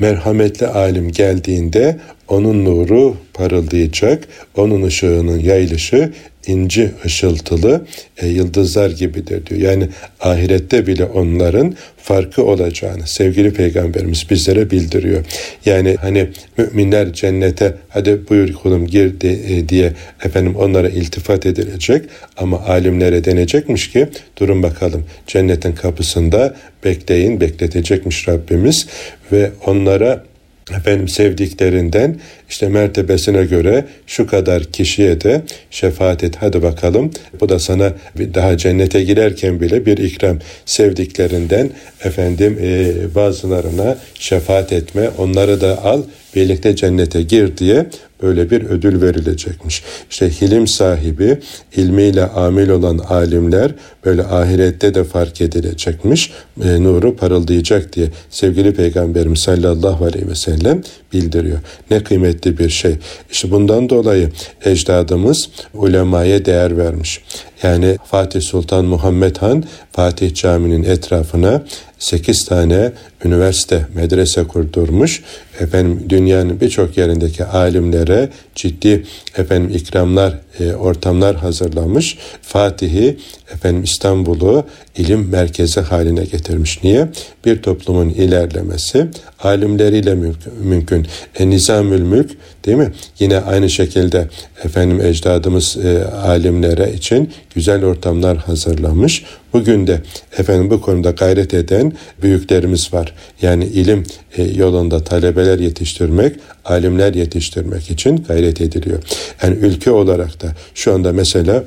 merhametli 0.00 0.66
alim 0.66 1.12
geldiğinde 1.12 1.96
onun 2.30 2.64
nuru 2.64 3.16
parıldayacak, 3.34 4.28
onun 4.56 4.82
ışığının 4.82 5.38
yayılışı 5.38 6.12
inci 6.46 6.90
ışıltılı 7.04 7.86
e, 8.22 8.28
yıldızlar 8.28 8.90
gibidir 8.90 9.46
diyor. 9.46 9.60
Yani 9.60 9.88
ahirette 10.20 10.86
bile 10.86 11.04
onların 11.04 11.74
farkı 11.96 12.44
olacağını 12.44 13.06
sevgili 13.06 13.52
peygamberimiz 13.52 14.30
bizlere 14.30 14.70
bildiriyor. 14.70 15.24
Yani 15.66 15.96
hani 16.00 16.28
müminler 16.58 17.12
cennete 17.12 17.74
hadi 17.88 18.28
buyur 18.28 18.52
kulum 18.52 18.86
gir 18.86 19.14
e, 19.24 19.68
diye 19.68 19.92
efendim 20.24 20.56
onlara 20.56 20.88
iltifat 20.88 21.46
edilecek 21.46 22.04
ama 22.36 22.60
alimlere 22.60 23.24
denecekmiş 23.24 23.90
ki 23.90 24.08
durun 24.38 24.62
bakalım 24.62 25.04
cennetin 25.26 25.72
kapısında 25.72 26.56
bekleyin 26.84 27.40
bekletecekmiş 27.40 28.28
Rabbimiz 28.28 28.86
ve 29.32 29.50
onlara 29.66 30.29
efendim 30.76 31.08
sevdiklerinden 31.08 32.16
işte 32.48 32.68
mertebesine 32.68 33.44
göre 33.44 33.84
şu 34.06 34.26
kadar 34.26 34.64
kişiye 34.64 35.20
de 35.20 35.42
şefaat 35.70 36.24
et 36.24 36.36
hadi 36.40 36.62
bakalım. 36.62 37.10
Bu 37.40 37.48
da 37.48 37.58
sana 37.58 37.92
daha 38.34 38.56
cennete 38.56 39.04
girerken 39.04 39.60
bile 39.60 39.86
bir 39.86 39.98
ikram. 39.98 40.38
Sevdiklerinden 40.66 41.70
efendim 42.04 42.58
e, 42.62 42.94
bazılarına 43.14 43.98
şefaat 44.14 44.72
etme 44.72 45.08
onları 45.18 45.60
da 45.60 45.84
al 45.84 46.02
birlikte 46.36 46.76
cennete 46.76 47.22
gir 47.22 47.56
diye 47.56 47.86
böyle 48.22 48.50
bir 48.50 48.62
ödül 48.62 49.02
verilecekmiş. 49.02 49.82
İşte 50.10 50.30
hilim 50.30 50.66
sahibi, 50.66 51.38
ilmiyle 51.76 52.24
amil 52.24 52.68
olan 52.68 52.98
alimler 52.98 53.70
böyle 54.04 54.22
ahirette 54.24 54.94
de 54.94 55.04
fark 55.04 55.40
edilecekmiş. 55.40 56.32
E, 56.64 56.82
nuru 56.82 57.16
parıldayacak 57.16 57.92
diye 57.92 58.06
sevgili 58.30 58.74
Peygamberimiz 58.74 59.40
sallallahu 59.40 60.04
aleyhi 60.04 60.28
ve 60.28 60.34
sellem 60.34 60.82
bildiriyor. 61.12 61.58
Ne 61.90 62.04
kıymetli 62.04 62.58
bir 62.58 62.68
şey. 62.68 62.96
İşte 63.30 63.50
bundan 63.50 63.88
dolayı 63.88 64.30
ecdadımız 64.64 65.48
ulemaya 65.74 66.44
değer 66.44 66.76
vermiş. 66.76 67.20
Yani 67.62 67.96
Fatih 68.04 68.40
Sultan 68.40 68.84
Muhammed 68.84 69.36
Han 69.36 69.64
Fatih 69.92 70.34
Camii'nin 70.34 70.82
etrafına 70.82 71.62
8 71.98 72.44
tane 72.44 72.92
üniversite, 73.24 73.86
medrese 73.94 74.44
kurdurmuş. 74.44 75.22
Efendim 75.60 76.06
dünyanın 76.08 76.60
birçok 76.60 76.98
yerindeki 76.98 77.44
alimlere 77.44 78.28
ciddi 78.54 79.04
efendim 79.36 79.70
ikramlar, 79.76 80.38
e, 80.60 80.72
ortamlar 80.72 81.36
hazırlamış. 81.36 82.18
Fatih'i 82.42 83.18
efendim 83.54 83.84
İstanbul'u 83.84 84.64
ilim 84.96 85.28
merkezi 85.28 85.80
haline 85.80 86.24
getirmiş. 86.24 86.84
Niye? 86.84 87.08
Bir 87.44 87.62
toplumun 87.62 88.08
ilerlemesi 88.08 89.06
alimleriyle 89.40 90.14
mümkün. 90.14 90.52
mümkün. 90.62 91.06
E, 91.38 91.50
Nizamül 91.50 92.02
Mülk 92.02 92.30
değil 92.66 92.78
mi? 92.78 92.92
Yine 93.18 93.38
aynı 93.38 93.70
şekilde 93.70 94.28
efendim 94.64 95.00
ecdadımız 95.00 95.76
e, 95.76 96.04
alimlere 96.04 96.92
için 96.92 97.32
güzel 97.54 97.84
ortamlar 97.84 98.36
hazırlamış. 98.36 99.24
Bugün 99.52 99.86
de 99.86 100.00
efendim 100.38 100.70
bu 100.70 100.80
konuda 100.80 101.10
gayret 101.10 101.54
eden 101.54 101.92
büyüklerimiz 102.22 102.92
var. 102.92 103.14
Yani 103.42 103.64
ilim 103.64 104.04
e, 104.36 104.42
yolunda 104.42 105.04
talebeler 105.04 105.58
yetiştirmek, 105.58 106.36
alimler 106.64 107.14
yetiştirmek 107.14 107.90
için 107.90 108.16
gayret 108.16 108.60
ediliyor. 108.60 109.02
Yani 109.42 109.56
ülke 109.56 109.90
olarak 109.90 110.42
da 110.42 110.52
şu 110.74 110.94
anda 110.94 111.12
mesela 111.12 111.64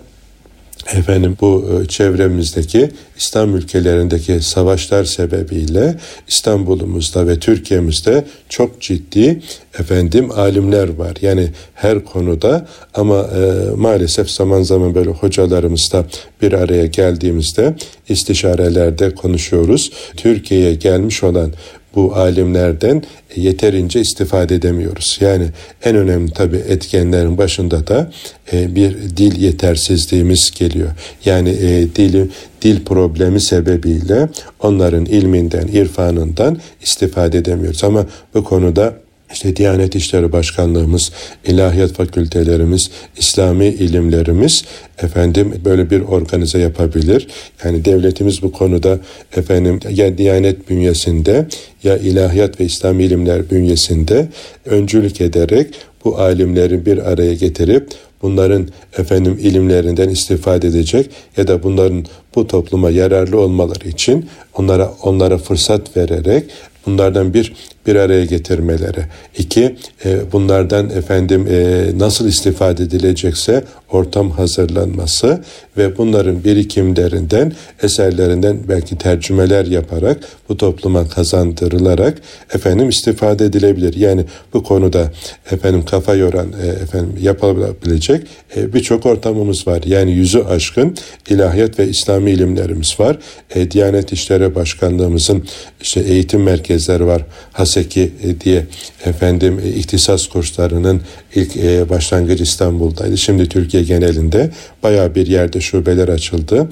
efendim 0.92 1.38
bu 1.42 1.82
e, 1.84 1.88
çevremizdeki 1.88 2.92
İslam 3.18 3.56
ülkelerindeki 3.56 4.42
savaşlar 4.42 5.04
sebebiyle 5.04 5.96
İstanbul'umuzda 6.28 7.28
ve 7.28 7.40
Türkiye'mizde 7.40 8.26
çok 8.50 8.82
ciddi 8.82 9.42
efendim 9.80 10.32
alimler 10.32 10.90
var. 10.90 11.14
Yani 11.22 11.50
her 11.74 12.06
konuda 12.06 12.68
ama 12.94 13.20
e, 13.20 13.72
maalesef 13.76 14.30
zaman 14.30 14.62
zaman 14.62 14.96
böyle 14.96 15.10
hocalarımızla 15.10 16.06
bir 16.42 16.54
araya 16.54 16.86
geldiğimizde 16.86 17.76
istişarelerde 18.10 19.16
konuşuyoruz. 19.16 19.92
Türkiye'ye 20.18 20.74
gelmiş 20.74 21.24
olan 21.24 21.52
bu 21.96 22.16
alimlerden 22.16 23.04
yeterince 23.36 24.02
istifade 24.02 24.56
edemiyoruz. 24.56 25.18
Yani 25.22 25.46
en 25.84 25.96
önemli 25.96 26.32
tabi 26.32 26.58
etkenlerin 26.58 27.38
başında 27.38 27.88
da 27.88 28.12
e, 28.54 28.76
bir 28.76 28.94
dil 29.18 29.42
yetersizliğimiz 29.42 30.52
geliyor. 30.60 30.90
Yani 31.26 31.50
e, 31.50 31.96
dil, 31.96 32.28
dil 32.62 32.86
problemi 32.86 33.42
sebebiyle 33.42 34.30
onların 34.60 35.06
ilminden, 35.06 35.68
irfanından 35.68 36.58
istifade 36.82 37.38
edemiyoruz. 37.38 37.84
Ama 37.84 38.06
bu 38.34 38.44
konuda 38.44 39.03
işte 39.34 39.56
Diyanet 39.56 39.96
İşleri 39.96 40.32
Başkanlığımız, 40.32 41.12
ilahiyat 41.48 41.92
fakültelerimiz, 41.92 42.92
İslami 43.18 43.66
ilimlerimiz 43.68 44.64
efendim 45.04 45.62
böyle 45.66 45.90
bir 45.90 46.02
organize 46.02 46.60
yapabilir. 46.60 47.28
Yani 47.64 47.86
devletimiz 47.86 48.42
bu 48.42 48.52
konuda 48.52 49.00
efendim 49.36 49.80
ya 49.90 50.18
Diyanet 50.18 50.70
bünyesinde 50.70 51.48
ya 51.84 51.98
ilahiyat 51.98 52.60
ve 52.60 52.66
İslami 52.66 53.04
ilimler 53.04 53.50
bünyesinde 53.50 54.28
öncülük 54.66 55.22
ederek 55.22 55.68
bu 56.06 56.20
alimleri 56.20 56.86
bir 56.86 57.12
araya 57.12 57.34
getirip 57.34 57.88
bunların 58.22 58.68
efendim 58.98 59.40
ilimlerinden 59.42 60.10
istifade 60.10 60.68
edecek 60.68 61.10
ya 61.38 61.48
da 61.48 61.64
bunların 61.64 62.06
bu 62.36 62.48
topluma 62.48 62.90
yararlı 62.90 63.40
olmaları 63.40 63.90
için 63.90 64.26
onlara 64.54 64.94
onlara 65.04 65.38
fırsat 65.38 65.98
vererek 65.98 66.46
bunlardan 66.86 67.34
bir 67.34 67.54
bir 67.88 67.96
araya 67.96 68.26
getirmeleri. 68.26 69.06
İki, 69.38 69.76
e, 70.06 70.32
bunlardan 70.32 70.90
efendim 70.90 71.48
e, 71.50 71.86
nasıl 72.00 72.28
istifade 72.28 72.84
edilecekse 72.84 73.64
ortam 73.92 74.32
hazırlanması 74.32 75.44
ve 75.78 75.98
bunların 75.98 76.44
birikimlerinden, 76.44 77.54
eserlerinden 77.84 78.58
belki 78.70 78.98
tercümeler 78.98 79.66
yaparak 79.66 80.20
bu 80.50 80.58
topluma 80.58 81.08
kazandırılarak 81.08 82.22
efendim 82.54 82.90
istifade 82.90 83.46
edilebilir. 83.46 83.94
Yani 83.94 84.26
bu 84.54 84.64
konuda 84.64 85.12
efendim 85.52 85.86
kafa 85.86 86.16
yoran 86.16 86.48
e, 86.64 86.68
efendim 86.68 87.18
yapılabilecek 87.22 88.28
e, 88.56 88.74
birçok 88.74 89.06
ortamımız 89.06 89.68
var. 89.68 89.82
Yani 89.86 90.12
yüzü 90.12 90.44
aşkın 90.44 90.96
ilahiyat 91.30 91.80
ve 91.80 91.88
İslami 91.88 92.32
ilimlerimiz 92.32 93.00
var. 93.00 93.18
E, 93.56 93.72
Diyanet 93.72 94.14
İşleri 94.14 94.56
Başkanlığımızın 94.56 95.44
işte 95.82 96.00
eğitim 96.00 96.42
merkezleri 96.74 97.06
var. 97.06 97.22
Haseki 97.52 98.12
e, 98.24 98.40
diye 98.40 98.66
efendim 99.06 99.60
e, 99.64 99.70
ihtisas 99.70 100.28
kurslarının 100.28 101.02
ilk 101.36 101.58
e, 101.58 101.90
başlangıcı 101.90 102.44
İstanbul'daydı. 102.44 103.18
Şimdi 103.18 103.50
Türkiye 103.50 103.84
genelinde 103.84 104.52
baya 104.84 105.16
bir 105.16 105.28
yerde 105.28 105.62
şubeler 105.62 106.08
açıldı. 106.08 106.68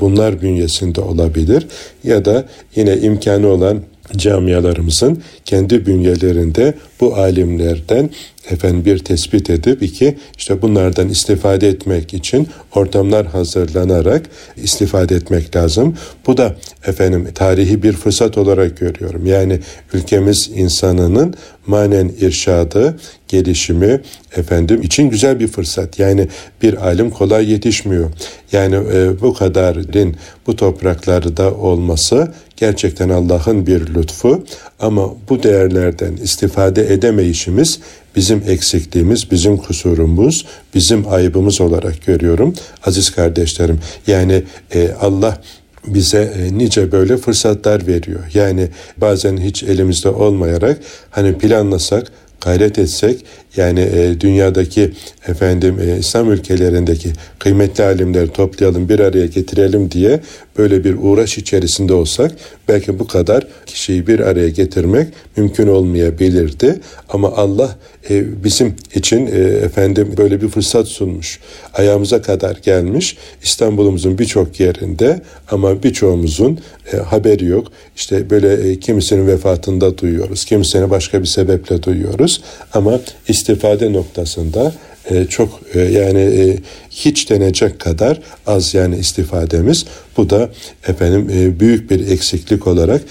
Bunlar 0.00 0.42
bünyesinde 0.42 1.00
olabilir 1.00 1.66
ya 2.04 2.24
da 2.24 2.44
yine 2.76 2.96
imkanı 2.96 3.46
olan 3.46 3.82
camialarımızın 4.16 5.22
kendi 5.44 5.86
bünyelerinde 5.86 6.74
bu 7.00 7.16
alimlerden 7.16 8.10
efendim 8.50 8.84
bir 8.84 8.98
tespit 8.98 9.50
edip 9.50 9.82
iki 9.82 10.18
işte 10.38 10.62
bunlardan 10.62 11.08
istifade 11.08 11.68
etmek 11.68 12.14
için 12.14 12.48
ortamlar 12.74 13.26
hazırlanarak 13.26 14.22
istifade 14.56 15.14
etmek 15.14 15.56
lazım. 15.56 15.96
Bu 16.26 16.36
da 16.36 16.56
efendim 16.86 17.28
tarihi 17.34 17.82
bir 17.82 17.92
fırsat 17.92 18.38
olarak 18.38 18.76
görüyorum. 18.76 19.26
Yani 19.26 19.60
ülkemiz 19.92 20.50
insanının 20.54 21.34
manen 21.66 22.12
irşadı, 22.20 22.98
gelişimi 23.28 24.00
efendim 24.36 24.82
için 24.82 25.10
güzel 25.10 25.40
bir 25.40 25.48
fırsat. 25.48 25.98
Yani 25.98 26.28
bir 26.62 26.86
alim 26.86 27.10
kolay 27.10 27.50
yetişmiyor. 27.50 28.10
Yani 28.52 28.74
e, 28.74 29.20
bu 29.20 29.34
kadarın 29.34 30.16
bu 30.46 30.56
topraklarda 30.56 31.54
olması 31.54 32.32
gerçekten 32.56 33.08
Allah'ın 33.08 33.66
bir 33.66 33.94
lütfu 33.94 34.44
ama 34.80 35.14
bu 35.28 35.42
değerlerden 35.42 36.12
istifade 36.12 36.94
edemeyişimiz 36.94 37.80
bizim 38.18 38.42
eksikliğimiz, 38.46 39.30
bizim 39.30 39.56
kusurumuz, 39.56 40.46
bizim 40.74 41.12
ayıbımız 41.12 41.60
olarak 41.60 42.06
görüyorum 42.06 42.54
aziz 42.86 43.10
kardeşlerim. 43.10 43.80
Yani 44.06 44.42
e, 44.74 44.90
Allah 45.00 45.40
bize 45.86 46.32
e, 46.38 46.58
nice 46.58 46.92
böyle 46.92 47.16
fırsatlar 47.16 47.86
veriyor. 47.86 48.20
Yani 48.34 48.68
bazen 48.96 49.36
hiç 49.36 49.62
elimizde 49.62 50.08
olmayarak 50.08 50.78
hani 51.10 51.38
planlasak, 51.38 52.12
gayret 52.40 52.78
etsek 52.78 53.24
yani 53.56 53.80
e, 53.80 54.20
dünyadaki 54.20 54.92
efendim 55.28 55.78
e, 55.80 55.98
İslam 55.98 56.32
ülkelerindeki 56.32 57.12
kıymetli 57.38 57.84
alimleri 57.84 58.32
toplayalım 58.32 58.88
bir 58.88 59.00
araya 59.00 59.26
getirelim 59.26 59.90
diye 59.90 60.20
böyle 60.58 60.84
bir 60.84 60.96
uğraş 61.00 61.38
içerisinde 61.38 61.94
olsak 61.94 62.32
belki 62.68 62.98
bu 62.98 63.06
kadar 63.06 63.46
kişiyi 63.66 64.06
bir 64.06 64.20
araya 64.20 64.48
getirmek 64.48 65.08
mümkün 65.36 65.66
olmayabilirdi. 65.66 66.80
Ama 67.08 67.32
Allah 67.36 67.76
e, 68.10 68.44
bizim 68.44 68.74
için 68.94 69.26
e, 69.26 69.38
efendim 69.38 70.14
böyle 70.16 70.42
bir 70.42 70.48
fırsat 70.48 70.88
sunmuş. 70.88 71.40
Ayağımıza 71.74 72.22
kadar 72.22 72.56
gelmiş. 72.56 73.16
İstanbul'umuzun 73.42 74.18
birçok 74.18 74.60
yerinde 74.60 75.20
ama 75.50 75.82
birçoğumuzun 75.82 76.58
e, 76.92 76.96
haberi 76.96 77.44
yok. 77.44 77.66
İşte 77.96 78.30
böyle 78.30 78.70
e, 78.70 78.78
kimisinin 78.80 79.26
vefatında 79.26 79.98
duyuyoruz. 79.98 80.44
Kimisini 80.44 80.90
başka 80.90 81.20
bir 81.20 81.26
sebeple 81.26 81.82
duyuyoruz. 81.82 82.42
Ama 82.72 83.00
istifade 83.28 83.92
noktasında 83.92 84.72
e, 85.10 85.24
çok 85.24 85.60
e, 85.74 85.80
yani 85.80 86.20
e, 86.20 86.56
hiç 86.90 87.30
denecek 87.30 87.78
kadar 87.78 88.20
az 88.46 88.74
yani 88.74 88.96
istifademiz. 88.96 89.84
Bu 90.16 90.30
da 90.30 90.50
efendim 90.88 91.56
büyük 91.60 91.90
bir 91.90 92.10
eksiklik 92.10 92.66
olarak 92.66 93.02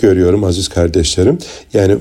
görüyorum 0.00 0.44
aziz 0.44 0.68
kardeşlerim. 0.68 1.38
Yani 1.74 1.96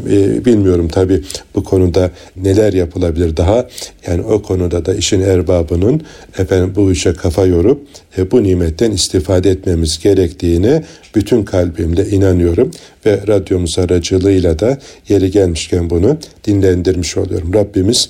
bilmiyorum 0.46 0.88
tabi 0.88 1.22
bu 1.56 1.64
konuda 1.64 2.12
neler 2.36 2.74
yapılabilir 2.74 3.38
daha. 3.38 3.68
Yani 4.08 4.22
o 4.22 4.42
konuda 4.42 4.86
da 4.86 4.94
işin 4.94 5.22
erbabının 5.22 6.02
efendim 6.38 6.74
bu 6.76 6.92
işe 6.92 7.14
kafa 7.14 7.46
yorup 7.46 7.88
bu 8.32 8.44
nimetten 8.44 8.92
istifade 8.92 9.50
etmemiz 9.50 10.00
gerektiğini 10.00 10.84
bütün 11.16 11.44
kalbimle 11.44 12.10
inanıyorum 12.10 12.72
ve 13.06 13.20
radyomuz 13.28 13.80
aracılığıyla 13.80 14.60
da 14.60 14.78
yeri 15.10 15.32
gelmişken 15.32 15.90
bunu 15.90 16.18
dinlendirmiş 16.48 17.18
oluyorum. 17.18 17.54
Rabbimiz 17.54 18.10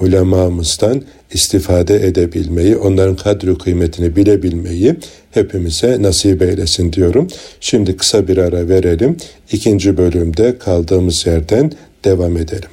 ulemamızdan 0.00 1.02
istifade 1.32 2.06
edebilmeyi, 2.06 2.76
onların 2.76 3.16
kadri 3.16 3.58
kıymetini 3.58 4.16
bilebilmeyi 4.16 4.96
hepimize 5.30 6.02
nasip 6.02 6.42
eylesin 6.42 6.92
diyorum. 6.92 7.28
Şimdi 7.60 7.96
kısa 7.96 8.28
bir 8.28 8.38
ara 8.38 8.68
verelim. 8.68 9.16
İkinci 9.52 9.96
bölümde 9.96 10.58
kaldığımız 10.58 11.26
yerden 11.26 11.72
devam 12.04 12.36
edelim. 12.36 12.70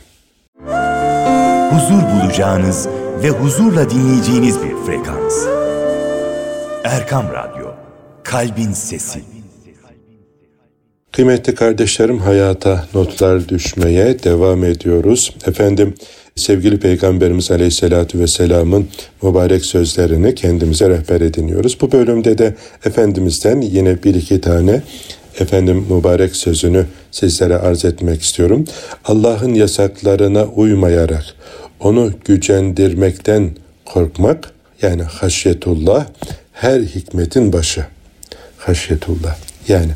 Huzur 1.72 2.02
bulacağınız 2.14 2.88
ve 3.24 3.30
huzurla 3.30 3.90
dinleyeceğiniz 3.90 4.56
bir 4.64 4.86
frekans. 4.86 5.34
Erkam 6.84 7.26
Radyo, 7.26 7.68
Kalbin 8.24 8.72
Sesi. 8.72 9.45
Kıymetli 11.16 11.56
kardeşlerim 11.56 12.20
hayata 12.20 12.86
notlar 12.94 13.50
düşmeye 13.50 14.24
devam 14.24 14.64
ediyoruz. 14.64 15.36
Efendim 15.48 15.94
sevgili 16.36 16.80
Peygamberimiz 16.80 17.52
Aleyhisselatü 17.52 18.20
Vesselam'ın 18.20 18.88
mübarek 19.22 19.66
sözlerini 19.66 20.36
kendimize 20.36 20.90
rehber 20.90 21.22
ediniyoruz. 21.22 21.78
Bu 21.82 21.92
bölümde 21.92 22.38
de 22.38 22.56
Efendimiz'den 22.86 23.62
yine 23.62 24.04
bir 24.04 24.16
iki 24.16 24.42
tane 24.42 24.82
efendim 25.40 25.86
mübarek 25.90 26.36
sözünü 26.36 26.86
sizlere 27.12 27.58
arz 27.58 27.86
etmek 27.86 28.22
istiyorum. 28.22 28.66
Allah'ın 29.06 29.54
yasaklarına 29.54 30.46
uymayarak 30.46 31.26
onu 31.80 32.14
gücendirmekten 32.26 33.50
korkmak 33.86 34.52
yani 34.82 35.04
haşyetullah 35.04 36.06
her 36.54 36.80
hikmetin 36.82 37.54
başı. 37.54 37.86
Haşyetullah. 38.58 39.55
Yani 39.68 39.92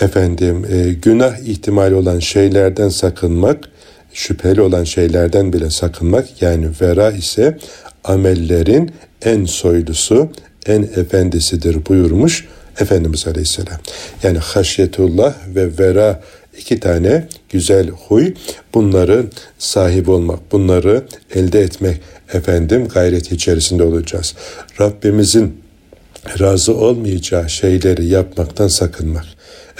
efendim 0.00 0.66
e, 0.70 0.92
günah 0.92 1.38
ihtimali 1.38 1.94
olan 1.94 2.18
şeylerden 2.18 2.88
sakınmak 2.88 3.68
şüpheli 4.12 4.60
olan 4.60 4.84
şeylerden 4.84 5.52
bile 5.52 5.70
sakınmak 5.70 6.42
yani 6.42 6.68
vera 6.80 7.10
ise 7.10 7.58
amellerin 8.04 8.92
en 9.22 9.44
soylusu, 9.44 10.28
en 10.66 10.82
efendisidir 10.82 11.86
buyurmuş 11.86 12.48
Efendimiz 12.80 13.26
Aleyhisselam. 13.26 13.78
Yani 14.22 14.38
haşyetullah 14.38 15.34
ve 15.54 15.78
vera 15.78 16.22
iki 16.58 16.80
tane 16.80 17.28
güzel 17.50 17.88
huy 17.88 18.34
bunları 18.74 19.26
sahip 19.58 20.08
olmak, 20.08 20.52
bunları 20.52 21.04
elde 21.34 21.60
etmek 21.60 22.00
efendim 22.32 22.88
gayret 22.88 23.32
içerisinde 23.32 23.82
olacağız. 23.82 24.34
Rabbimizin 24.80 25.62
razı 26.40 26.74
olmayacağı 26.74 27.50
şeyleri 27.50 28.06
yapmaktan 28.06 28.68
sakınmak. 28.68 29.24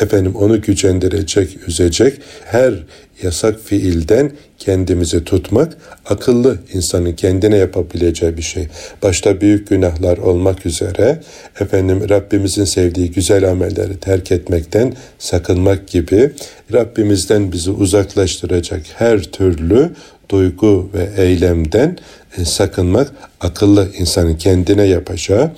Efendim 0.00 0.34
onu 0.36 0.60
gücendirecek, 0.62 1.68
üzecek 1.68 2.20
her 2.44 2.74
yasak 3.22 3.60
fiilden 3.60 4.32
kendimizi 4.58 5.24
tutmak 5.24 5.76
akıllı 6.06 6.58
insanın 6.74 7.12
kendine 7.12 7.56
yapabileceği 7.56 8.36
bir 8.36 8.42
şey. 8.42 8.68
Başta 9.02 9.40
büyük 9.40 9.68
günahlar 9.68 10.18
olmak 10.18 10.66
üzere 10.66 11.20
efendim 11.60 12.08
Rabbimizin 12.08 12.64
sevdiği 12.64 13.10
güzel 13.10 13.50
amelleri 13.50 13.96
terk 14.00 14.32
etmekten 14.32 14.94
sakınmak 15.18 15.88
gibi 15.88 16.30
Rabbimizden 16.72 17.52
bizi 17.52 17.70
uzaklaştıracak 17.70 18.82
her 18.94 19.22
türlü 19.22 19.90
duygu 20.30 20.90
ve 20.94 21.22
eylemden 21.22 21.98
sakınmak 22.44 23.12
akıllı 23.40 23.88
insanın 23.98 24.34
kendine 24.34 24.84
yapacağı 24.84 25.50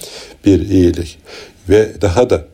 bir 0.46 0.68
iyilik. 0.68 1.18
Ve 1.68 1.88
daha 2.00 2.30
da 2.30 2.44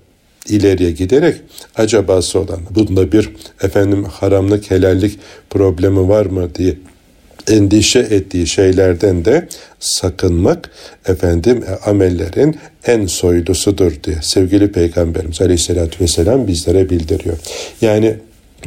ileriye 0.49 0.91
giderek 0.91 1.37
acabası 1.77 2.41
olan 2.41 2.61
bunda 2.71 3.13
bir 3.13 3.31
efendim 3.63 4.05
haramlık 4.05 4.71
helallik 4.71 5.19
problemi 5.51 6.09
var 6.09 6.27
mı 6.27 6.55
diye 6.55 6.75
endişe 7.49 7.99
ettiği 7.99 8.47
şeylerden 8.47 9.25
de 9.25 9.49
sakınmak 9.81 10.71
efendim 11.07 11.65
e, 11.69 11.89
amellerin 11.91 12.57
en 12.87 13.07
soylusudur 13.07 13.93
diye 14.05 14.17
sevgili 14.23 14.73
peygamberimiz 14.73 15.43
aleyhissalatü 15.43 16.01
vesselam 16.01 16.47
bizlere 16.47 16.91
bildiriyor. 16.91 17.37
Yani 17.81 18.17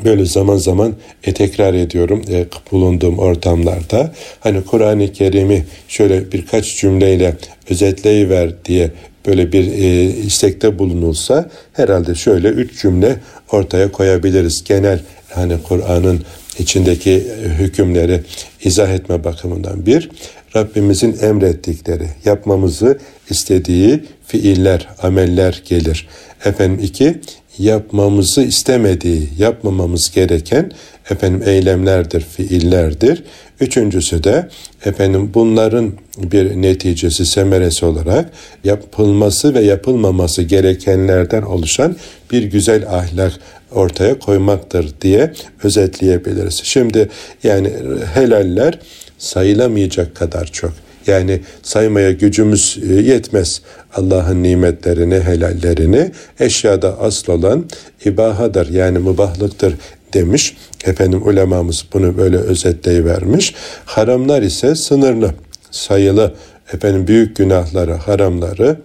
böyle 0.06 0.26
zaman 0.26 0.58
zaman 0.58 0.94
e, 1.24 1.34
tekrar 1.34 1.74
ediyorum 1.74 2.22
e, 2.32 2.46
bulunduğum 2.72 3.20
ortamlarda 3.20 4.12
hani 4.40 4.64
Kur'an-ı 4.64 5.14
Kerim'i 5.14 5.66
şöyle 5.88 6.32
birkaç 6.32 6.78
cümleyle 6.78 7.38
özetleyiver 7.70 8.52
diye 8.66 8.92
böyle 9.26 9.52
bir 9.52 9.72
e, 9.72 10.04
istekte 10.04 10.80
bulunulsa 10.80 11.50
herhalde 11.74 12.16
şöyle 12.16 12.48
üç 12.48 12.82
cümle 12.82 13.20
ortaya 13.52 13.92
koyabiliriz. 13.92 14.64
Genel 14.64 15.00
hani 15.30 15.54
Kur'an'ın 15.64 16.22
içindeki 16.60 17.12
e, 17.12 17.50
hükümleri 17.50 18.22
izah 18.64 18.90
etme 18.90 19.24
bakımından 19.24 19.86
bir, 19.86 20.10
Rabbimizin 20.56 21.18
emrettikleri, 21.22 22.08
yapmamızı 22.26 23.00
istediği 23.30 24.04
fiiller, 24.28 24.88
ameller 25.02 25.62
gelir. 25.66 26.08
Efendim 26.46 26.80
iki, 26.84 27.20
yapmamızı 27.60 28.42
istemediği, 28.42 29.30
yapmamamız 29.38 30.12
gereken 30.16 30.72
efendim 31.10 31.44
eylemlerdir, 31.46 32.22
fiillerdir. 32.22 33.24
Üçüncüsü 33.60 34.24
de 34.24 34.50
efendim 34.86 35.32
bunların 35.34 35.94
bir 36.18 36.62
neticesi, 36.62 37.26
semeresi 37.26 37.86
olarak 37.86 38.32
yapılması 38.64 39.54
ve 39.54 39.62
yapılmaması 39.62 40.42
gerekenlerden 40.42 41.42
oluşan 41.42 41.96
bir 42.32 42.44
güzel 42.44 42.88
ahlak 42.88 43.34
ortaya 43.72 44.20
koymaktır 44.20 44.94
diye 45.02 45.34
özetleyebiliriz. 45.64 46.62
Şimdi 46.64 47.10
yani 47.44 47.74
helaller 48.14 48.80
sayılamayacak 49.18 50.16
kadar 50.16 50.46
çok. 50.46 50.72
Yani 51.10 51.42
saymaya 51.64 52.12
gücümüz 52.12 52.80
e, 52.90 52.94
yetmez. 52.94 53.62
Allah'ın 53.96 54.44
nimetlerini, 54.44 55.20
helallerini 55.20 56.12
eşyada 56.40 57.00
asıl 57.00 57.34
olan 57.34 57.66
ibahadır 58.06 58.70
yani 58.70 59.00
mübahlıktır 59.00 59.76
demiş. 60.14 60.58
Efendim 60.86 61.28
ulemamız 61.28 61.86
bunu 61.94 62.18
böyle 62.18 62.38
özetleyivermiş. 62.38 63.56
Haramlar 63.86 64.42
ise 64.42 64.76
sınırlı, 64.76 65.34
sayılı 65.72 66.34
efendim 66.74 67.08
büyük 67.08 67.36
günahları, 67.36 67.94
haramları 67.94 68.78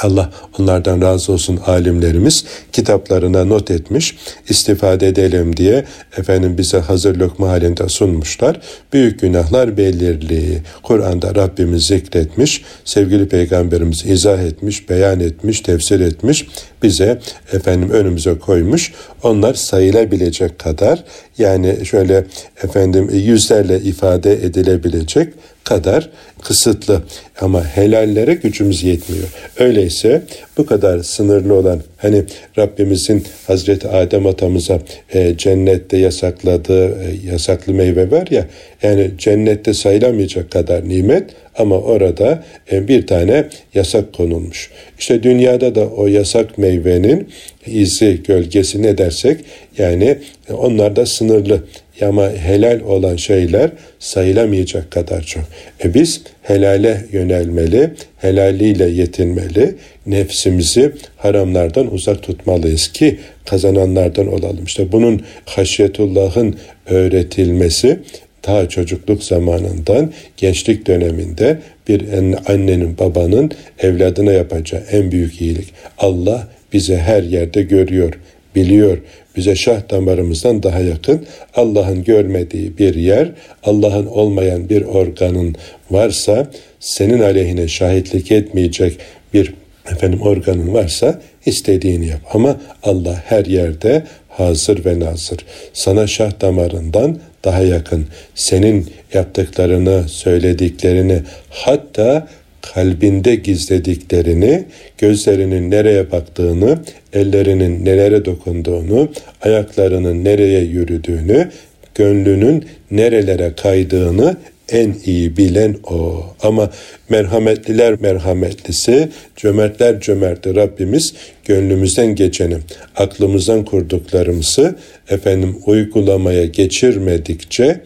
Allah 0.00 0.32
onlardan 0.58 1.02
razı 1.02 1.32
olsun 1.32 1.60
alimlerimiz 1.66 2.44
kitaplarına 2.72 3.44
not 3.44 3.70
etmiş, 3.70 4.16
istifade 4.48 5.08
edelim 5.08 5.56
diye 5.56 5.84
efendim 6.16 6.58
bize 6.58 6.78
hazır 6.78 7.16
lokma 7.16 7.48
halinde 7.48 7.88
sunmuşlar. 7.88 8.60
Büyük 8.92 9.20
günahlar 9.20 9.76
belirli. 9.76 10.62
Kur'an'da 10.82 11.34
Rabbimiz 11.34 11.86
zikretmiş, 11.86 12.64
sevgili 12.84 13.28
peygamberimiz 13.28 14.06
izah 14.06 14.38
etmiş, 14.38 14.88
beyan 14.90 15.20
etmiş, 15.20 15.60
tefsir 15.60 16.00
etmiş, 16.00 16.46
bize 16.82 17.20
efendim 17.52 17.90
önümüze 17.90 18.38
koymuş. 18.38 18.92
Onlar 19.22 19.54
sayılabilecek 19.54 20.58
kadar 20.58 21.04
yani 21.38 21.86
şöyle 21.86 22.24
efendim 22.62 23.10
yüzlerle 23.12 23.80
ifade 23.80 24.32
edilebilecek 24.32 25.34
kadar 25.64 26.10
kısıtlı 26.42 27.02
ama 27.40 27.64
helallere 27.64 28.34
gücümüz 28.34 28.82
yetmiyor. 28.82 29.28
Öyleyse 29.58 30.22
bu 30.56 30.66
kadar 30.66 31.02
sınırlı 31.02 31.54
olan 31.54 31.80
hani 31.96 32.24
Rabbimizin 32.58 33.24
Hazreti 33.46 33.88
Adem 33.88 34.26
atamıza 34.26 34.78
e, 35.14 35.36
cennette 35.36 35.96
yasakladığı 35.96 36.88
e, 36.88 37.16
yasaklı 37.32 37.74
meyve 37.74 38.10
var 38.10 38.26
ya 38.30 38.46
yani 38.82 39.10
cennette 39.18 39.74
sayılamayacak 39.74 40.50
kadar 40.50 40.88
nimet 40.88 41.30
ama 41.58 41.78
orada 41.78 42.44
e, 42.72 42.88
bir 42.88 43.06
tane 43.06 43.44
yasak 43.74 44.12
konulmuş. 44.12 44.70
İşte 44.98 45.22
dünyada 45.22 45.74
da 45.74 45.88
o 45.88 46.06
yasak 46.06 46.58
meyvenin 46.58 47.28
izi, 47.66 48.22
gölgesi 48.22 48.82
ne 48.82 48.98
dersek 48.98 49.40
yani 49.78 50.18
e, 50.48 50.52
onlar 50.52 50.96
da 50.96 51.06
sınırlı 51.06 51.62
ama 52.02 52.30
helal 52.30 52.80
olan 52.80 53.16
şeyler 53.16 53.70
sayılamayacak 53.98 54.90
kadar 54.90 55.22
çok. 55.22 55.42
E 55.84 55.94
biz 55.94 56.20
helale 56.42 57.04
yönelmeli, 57.12 57.90
helaliyle 58.16 58.88
yetinmeli, 58.88 59.74
nefsimizi 60.06 60.92
haramlardan 61.16 61.94
uzak 61.94 62.22
tutmalıyız 62.22 62.92
ki 62.92 63.18
kazananlardan 63.44 64.26
olalım. 64.26 64.64
İşte 64.64 64.92
bunun 64.92 65.22
haşyetullah'ın 65.44 66.56
öğretilmesi 66.86 67.98
ta 68.42 68.68
çocukluk 68.68 69.24
zamanından 69.24 70.12
gençlik 70.36 70.86
döneminde 70.86 71.58
bir 71.88 72.04
annenin 72.46 72.98
babanın 72.98 73.50
evladına 73.78 74.32
yapacağı 74.32 74.82
en 74.90 75.12
büyük 75.12 75.40
iyilik. 75.40 75.72
Allah 75.98 76.48
bizi 76.72 76.96
her 76.96 77.22
yerde 77.22 77.62
görüyor, 77.62 78.12
biliyor. 78.54 78.98
Bize 79.36 79.54
şah 79.54 79.90
damarımızdan 79.90 80.62
daha 80.62 80.80
yakın. 80.80 81.26
Allah'ın 81.54 82.04
görmediği 82.04 82.78
bir 82.78 82.94
yer, 82.94 83.28
Allah'ın 83.62 84.06
olmayan 84.06 84.68
bir 84.68 84.82
organın 84.82 85.54
varsa, 85.90 86.50
senin 86.80 87.20
aleyhine 87.20 87.68
şahitlik 87.68 88.32
etmeyecek 88.32 88.98
bir 89.34 89.54
efendim 89.90 90.22
organın 90.22 90.74
varsa 90.74 91.20
istediğini 91.46 92.06
yap. 92.06 92.20
Ama 92.32 92.60
Allah 92.82 93.22
her 93.26 93.44
yerde 93.44 94.02
hazır 94.28 94.84
ve 94.84 95.00
nazır. 95.00 95.38
Sana 95.72 96.06
şah 96.06 96.40
damarından 96.40 97.18
daha 97.44 97.62
yakın. 97.62 98.06
Senin 98.34 98.90
yaptıklarını, 99.14 100.08
söylediklerini 100.08 101.20
hatta 101.50 102.28
kalbinde 102.62 103.34
gizlediklerini, 103.34 104.64
gözlerinin 104.98 105.70
nereye 105.70 106.12
baktığını, 106.12 106.78
ellerinin 107.12 107.84
nelere 107.84 108.24
dokunduğunu, 108.24 109.12
ayaklarının 109.42 110.24
nereye 110.24 110.60
yürüdüğünü, 110.60 111.50
gönlünün 111.94 112.64
nerelere 112.90 113.52
kaydığını 113.62 114.36
en 114.72 114.96
iyi 115.06 115.36
bilen 115.36 115.76
o. 115.84 116.24
Ama 116.42 116.70
merhametliler 117.08 118.00
merhametlisi, 118.00 119.08
cömertler 119.36 120.00
cömerti 120.00 120.54
Rabbimiz 120.54 121.14
gönlümüzden 121.44 122.14
geçeni, 122.14 122.56
aklımızdan 122.96 123.64
kurduklarımızı 123.64 124.76
efendim 125.08 125.56
uygulamaya 125.66 126.44
geçirmedikçe 126.44 127.80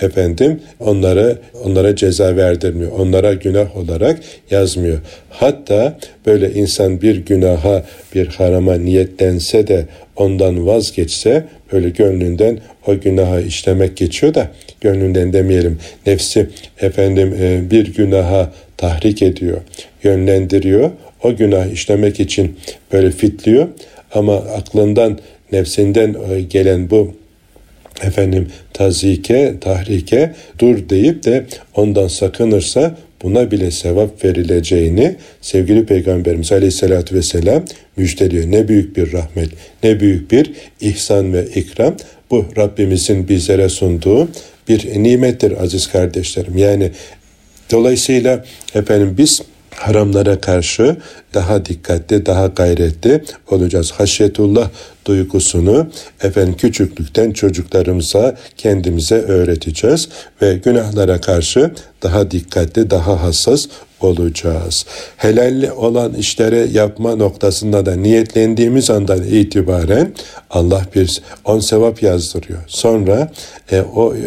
efendim 0.00 0.60
onlara 0.80 1.36
onlara 1.64 1.96
ceza 1.96 2.36
verdirmiyor. 2.36 2.92
Onlara 2.92 3.34
günah 3.34 3.76
olarak 3.76 4.20
yazmıyor. 4.50 4.98
Hatta 5.30 5.98
böyle 6.26 6.52
insan 6.52 7.02
bir 7.02 7.16
günaha, 7.16 7.84
bir 8.14 8.26
harama 8.26 8.74
niyetlense 8.74 9.66
de 9.66 9.86
ondan 10.16 10.66
vazgeçse 10.66 11.44
böyle 11.72 11.90
gönlünden 11.90 12.58
o 12.86 13.00
günaha 13.00 13.40
işlemek 13.40 13.96
geçiyor 13.96 14.34
da 14.34 14.50
gönlünden 14.80 15.32
demeyelim. 15.32 15.78
Nefsi 16.06 16.46
efendim 16.80 17.36
e, 17.40 17.70
bir 17.70 17.94
günaha 17.94 18.52
tahrik 18.76 19.22
ediyor, 19.22 19.58
yönlendiriyor. 20.04 20.90
O 21.22 21.36
günah 21.36 21.66
işlemek 21.66 22.20
için 22.20 22.56
böyle 22.92 23.10
fitliyor 23.10 23.68
ama 24.14 24.34
aklından, 24.36 25.18
nefsinden 25.52 26.16
e, 26.30 26.40
gelen 26.40 26.90
bu 26.90 27.14
efendim 28.02 28.48
tazike, 28.72 29.54
tahrike 29.60 30.34
dur 30.58 30.88
deyip 30.88 31.24
de 31.24 31.46
ondan 31.74 32.08
sakınırsa 32.08 32.96
buna 33.22 33.50
bile 33.50 33.70
sevap 33.70 34.24
verileceğini 34.24 35.16
sevgili 35.40 35.86
Peygamberimiz 35.86 36.52
Aleyhisselatü 36.52 37.14
Vesselam 37.14 37.64
müjdeliyor. 37.96 38.50
Ne 38.50 38.68
büyük 38.68 38.96
bir 38.96 39.12
rahmet, 39.12 39.48
ne 39.82 40.00
büyük 40.00 40.30
bir 40.32 40.52
ihsan 40.80 41.32
ve 41.32 41.46
ikram. 41.46 41.96
Bu 42.30 42.44
Rabbimizin 42.56 43.28
bizlere 43.28 43.68
sunduğu 43.68 44.28
bir 44.68 45.02
nimettir 45.02 45.62
aziz 45.62 45.86
kardeşlerim. 45.86 46.58
Yani 46.58 46.90
dolayısıyla 47.72 48.44
efendim 48.74 49.14
biz 49.18 49.42
haramlara 49.76 50.40
karşı 50.40 50.96
daha 51.34 51.64
dikkatli, 51.64 52.26
daha 52.26 52.46
gayretli 52.46 53.24
olacağız. 53.50 53.92
Haşyetullah 53.92 54.68
duygusunu 55.06 55.86
efendim 56.22 56.54
küçüklükten 56.58 57.32
çocuklarımıza 57.32 58.36
kendimize 58.56 59.14
öğreteceğiz 59.14 60.08
ve 60.42 60.54
günahlara 60.54 61.20
karşı 61.20 61.70
daha 62.02 62.30
dikkatli, 62.30 62.90
daha 62.90 63.22
hassas 63.22 63.66
olacağız. 64.06 64.86
Helal 65.16 65.70
olan 65.76 66.14
işleri 66.14 66.76
yapma 66.76 67.16
noktasında 67.16 67.86
da 67.86 67.96
niyetlendiğimiz 67.96 68.90
andan 68.90 69.22
itibaren 69.22 70.12
Allah 70.50 70.82
bir 70.94 71.22
on 71.44 71.60
sevap 71.60 72.02
yazdırıyor. 72.02 72.60
Sonra 72.66 73.32
e, 73.72 73.80
o 73.80 74.14
e, 74.14 74.22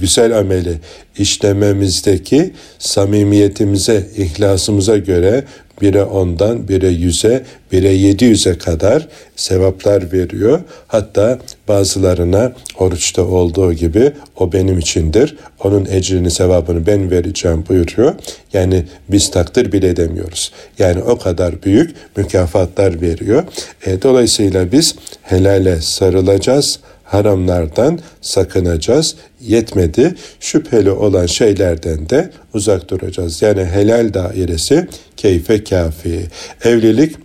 güzel 0.00 0.38
ameli 0.38 0.78
işlememizdeki 1.18 2.52
samimiyetimize, 2.78 4.06
ihlasımıza 4.16 4.96
göre 4.96 5.44
bire 5.80 6.04
ondan, 6.04 6.68
bire 6.68 6.88
yüze, 6.88 7.44
bire 7.72 7.88
yedi 7.88 8.24
yüze 8.24 8.58
kadar 8.58 9.08
sevaplar 9.36 10.12
veriyor. 10.12 10.60
Hatta 10.86 11.38
bazılarına 11.68 12.52
oruçta 12.78 13.22
olduğu 13.22 13.72
gibi 13.72 14.12
o 14.36 14.52
benim 14.52 14.78
içindir. 14.78 15.36
Onun 15.64 15.84
ecrini, 15.84 16.30
sevabını 16.30 16.86
ben 16.86 17.10
vereceğim 17.10 17.64
buyuruyor. 17.68 18.14
Yani 18.52 18.84
biz 19.08 19.30
takdir 19.30 19.72
bile 19.72 19.88
edemiyoruz. 19.88 20.52
Yani 20.78 21.02
o 21.02 21.18
kadar 21.18 21.62
büyük 21.62 21.94
mükafatlar 22.16 23.00
veriyor. 23.00 23.44
E, 23.86 24.02
dolayısıyla 24.02 24.72
biz 24.72 24.94
helale 25.22 25.80
sarılacağız 25.80 26.80
haramlardan 27.10 27.98
sakınacağız. 28.20 29.16
Yetmedi 29.40 30.14
şüpheli 30.40 30.90
olan 30.90 31.26
şeylerden 31.26 32.08
de 32.08 32.30
uzak 32.54 32.90
duracağız. 32.90 33.42
Yani 33.42 33.64
helal 33.64 34.14
dairesi 34.14 34.88
keyfe 35.16 35.64
kafi. 35.64 36.26
Evlilik 36.64 37.16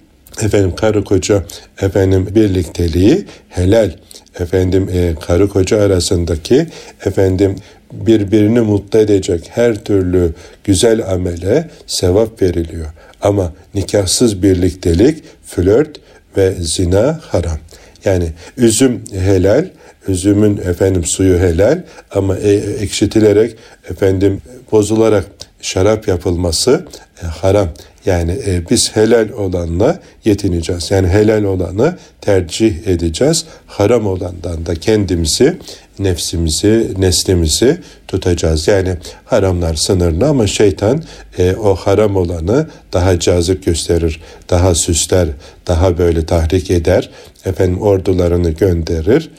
efendim 0.41 0.75
karı 0.75 1.03
koca 1.03 1.43
efendim 1.81 2.27
birlikteliği 2.35 3.25
helal 3.49 3.91
efendim 4.39 4.89
e, 4.93 5.15
karı 5.27 5.49
koca 5.49 5.81
arasındaki 5.81 6.67
efendim 7.05 7.55
birbirini 7.93 8.61
mutlu 8.61 8.99
edecek 8.99 9.49
her 9.53 9.83
türlü 9.83 10.33
güzel 10.63 11.11
amele 11.11 11.69
sevap 11.87 12.41
veriliyor. 12.41 12.87
Ama 13.21 13.53
nikahsız 13.73 14.43
birliktelik, 14.43 15.23
flört 15.45 15.99
ve 16.37 16.51
zina 16.59 17.19
haram. 17.23 17.57
Yani 18.05 18.31
üzüm 18.57 19.03
helal, 19.13 19.69
üzümün 20.07 20.57
efendim 20.57 21.05
suyu 21.05 21.39
helal 21.39 21.83
ama 22.11 22.37
e, 22.37 22.51
ekşitilerek 22.53 23.55
efendim 23.89 24.41
bozularak 24.71 25.25
şarap 25.61 26.07
yapılması 26.07 26.85
e, 27.23 27.25
haram. 27.25 27.69
Yani 28.05 28.31
e, 28.31 28.69
biz 28.69 28.95
helal 28.95 29.29
olanla 29.29 29.99
yetineceğiz. 30.25 30.91
Yani 30.91 31.07
helal 31.07 31.43
olanı 31.43 31.97
tercih 32.21 32.87
edeceğiz. 32.87 33.45
Haram 33.67 34.07
olandan 34.07 34.65
da 34.65 34.75
kendimizi, 34.75 35.57
nefsimizi, 35.99 36.93
neslimizi 36.97 37.77
tutacağız. 38.07 38.67
Yani 38.67 38.97
haramlar 39.25 39.75
sınırlı 39.75 40.27
ama 40.27 40.47
şeytan 40.47 41.03
e, 41.37 41.53
o 41.55 41.75
haram 41.75 42.15
olanı 42.15 42.67
daha 42.93 43.19
cazip 43.19 43.65
gösterir, 43.65 44.21
daha 44.49 44.75
süsler, 44.75 45.27
daha 45.67 45.97
böyle 45.97 46.25
tahrik 46.25 46.71
eder. 46.71 47.09
Efendim 47.45 47.81
ordularını 47.81 48.49
gönderir 48.49 49.29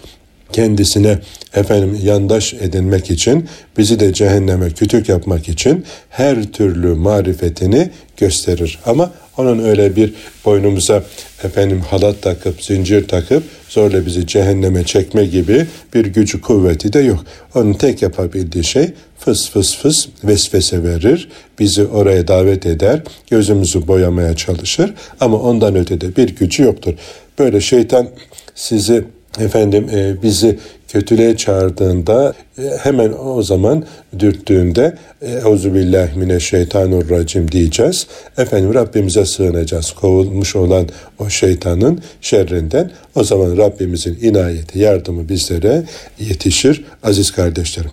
kendisine 0.52 1.18
efendim 1.54 1.98
yandaş 2.02 2.54
edinmek 2.54 3.11
için, 3.11 3.48
bizi 3.78 4.00
de 4.00 4.12
cehenneme 4.12 4.70
kütük 4.70 5.09
yapmak 5.09 5.48
için 5.48 5.85
her 6.11 6.44
türlü 6.44 6.94
marifetini 6.94 7.90
gösterir. 8.16 8.78
Ama 8.87 9.12
onun 9.37 9.64
öyle 9.64 9.96
bir 9.96 10.14
boynumuza 10.44 11.04
efendim 11.44 11.80
halat 11.80 12.22
takıp, 12.22 12.62
zincir 12.62 13.09
takıp 13.09 13.42
zorla 13.68 14.06
bizi 14.06 14.26
cehenneme 14.26 14.85
çekme 14.85 15.24
gibi 15.26 15.66
bir 15.94 16.04
gücü 16.04 16.40
kuvveti 16.40 16.92
de 16.92 16.98
yok. 16.98 17.24
Onun 17.54 17.72
tek 17.72 18.02
yapabildiği 18.02 18.64
şey 18.64 18.90
fıs 19.18 19.50
fıs 19.50 19.76
fıs 19.76 20.06
vesvese 20.24 20.82
verir, 20.82 21.28
bizi 21.59 21.85
oraya 21.85 22.28
davet 22.28 22.66
eder, 22.66 23.02
gözümüzü 23.30 23.87
boyamaya 23.87 24.37
çalışır 24.37 24.94
ama 25.20 25.37
ondan 25.37 25.76
ötede 25.76 26.16
bir 26.16 26.37
gücü 26.37 26.62
yoktur. 26.62 26.94
Böyle 27.38 27.61
şeytan 27.61 28.09
sizi 28.54 29.04
efendim 29.38 29.88
e, 29.94 30.22
bizi 30.22 30.59
kötülüğe 30.88 31.37
çağırdığında 31.37 32.35
e, 32.59 32.62
hemen 32.62 33.14
o 33.25 33.42
zaman 33.42 33.85
dürttüğünde 34.18 34.96
Euzubillahimineşşeytanirracim 35.22 37.53
diyeceğiz. 37.53 38.07
Efendim 38.38 38.75
Rabbimize 38.75 39.25
sığınacağız. 39.25 39.92
Kovulmuş 39.92 40.57
olan 40.57 40.88
o 41.18 41.29
şeytanın 41.29 42.01
şerrinden 42.20 42.90
o 43.14 43.25
zaman 43.25 43.57
Rabbimizin 43.57 44.18
inayeti, 44.22 44.79
yardımı 44.79 45.29
bizlere 45.29 45.83
yetişir 46.18 46.85
aziz 47.03 47.31
kardeşlerim. 47.31 47.90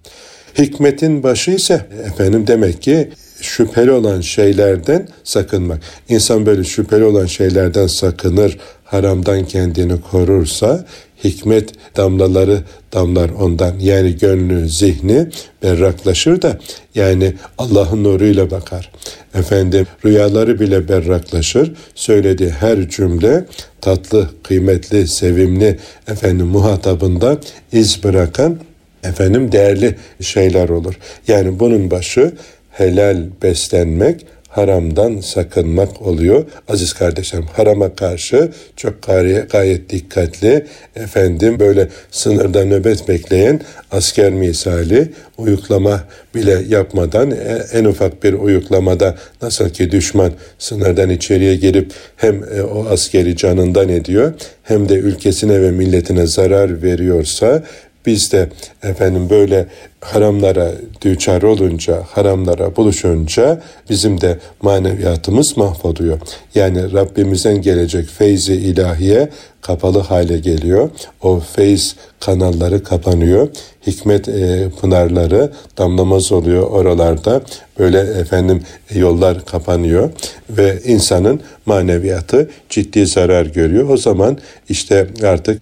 Hikmetin 0.58 1.24
başı 1.24 1.52
ise 1.52 1.86
efendim 2.06 2.48
demek 2.48 2.82
ki 2.82 3.10
şüpheli 3.42 3.92
olan 3.92 4.22
şeylerden 4.22 5.08
sakınmak. 5.24 5.82
İnsan 6.10 6.46
böyle 6.46 6.64
şüpheli 6.64 7.04
olan 7.04 7.26
şeylerden 7.26 7.88
sakınır, 7.88 8.58
haramdan 8.84 9.46
kendini 9.46 10.02
korursa 10.02 10.86
hikmet 11.24 11.70
damlaları 11.98 12.60
damlar 12.94 13.30
ondan. 13.30 13.80
Yani 13.80 14.18
gönlü, 14.18 14.70
zihni 14.70 15.28
berraklaşır 15.64 16.42
da 16.42 16.60
yani 16.96 17.34
Allah'ın 17.58 18.04
nuruyla 18.04 18.52
bakar. 18.52 18.92
Efendim 19.36 19.88
rüyaları 20.06 20.60
bile 20.60 20.90
berraklaşır. 20.90 21.72
Söylediği 21.96 22.50
her 22.50 22.90
cümle 22.90 23.46
tatlı, 23.82 24.30
kıymetli, 24.44 25.08
sevimli 25.08 25.80
efendim 26.08 26.46
muhatabında 26.48 27.38
iz 27.72 28.04
bırakan 28.04 28.58
efendim 29.04 29.52
değerli 29.52 29.96
şeyler 30.22 30.70
olur. 30.70 31.00
Yani 31.28 31.60
bunun 31.60 31.92
başı 31.92 32.32
helal 32.72 33.24
beslenmek, 33.44 34.26
haramdan 34.54 35.20
sakınmak 35.20 36.02
oluyor. 36.02 36.46
Aziz 36.68 36.94
kardeşlerim 36.94 37.46
harama 37.46 37.96
karşı 37.96 38.52
çok 38.76 39.02
gayet, 39.02 39.52
gayet 39.52 39.90
dikkatli 39.90 40.66
efendim 40.96 41.60
böyle 41.60 41.90
sınırda 42.12 42.66
nöbet 42.66 43.08
bekleyen 43.08 43.62
asker 43.92 44.32
misali 44.32 45.10
uyuklama 45.38 46.04
bile 46.36 46.62
yapmadan 46.68 47.32
e, 47.32 47.64
en 47.74 47.86
ufak 47.86 48.24
bir 48.24 48.34
uyuklamada 48.34 49.16
nasıl 49.42 49.70
ki 49.70 49.92
düşman 49.92 50.32
sınırdan 50.60 51.10
içeriye 51.10 51.56
girip 51.56 51.92
hem 52.16 52.44
e, 52.44 52.62
o 52.62 52.86
askeri 52.90 53.36
canından 53.36 53.90
ediyor 53.90 54.34
hem 54.64 54.90
de 54.90 54.94
ülkesine 54.94 55.62
ve 55.62 55.72
milletine 55.72 56.28
zarar 56.28 56.84
veriyorsa 56.84 57.64
biz 58.06 58.32
de 58.32 58.50
efendim 58.84 59.30
böyle 59.30 59.68
haramlara 60.02 60.72
düçar 61.02 61.42
olunca, 61.42 62.04
haramlara 62.12 62.76
buluşunca 62.76 63.62
bizim 63.90 64.22
de 64.22 64.40
maneviyatımız 64.62 65.58
mahvoluyor. 65.58 66.20
Yani 66.56 66.94
Rabbimizden 66.94 67.62
gelecek 67.62 68.10
feyzi 68.10 68.54
ilahiye 68.54 69.30
kapalı 69.62 70.00
hale 70.00 70.38
geliyor. 70.38 70.90
O 71.22 71.40
feyz 71.40 71.96
kanalları 72.20 72.84
kapanıyor. 72.84 73.48
Hikmet 73.88 74.28
e, 74.28 74.70
pınarları 74.82 75.52
damlamaz 75.78 76.32
oluyor 76.32 76.64
oralarda. 76.64 77.42
Böyle 77.80 78.00
efendim 78.00 78.64
yollar 78.96 79.46
kapanıyor 79.46 80.10
ve 80.50 80.80
insanın 80.86 81.42
maneviyatı 81.66 82.50
ciddi 82.70 83.06
zarar 83.06 83.46
görüyor. 83.46 83.90
O 83.90 83.98
zaman 83.98 84.38
işte 84.70 85.08
artık 85.24 85.62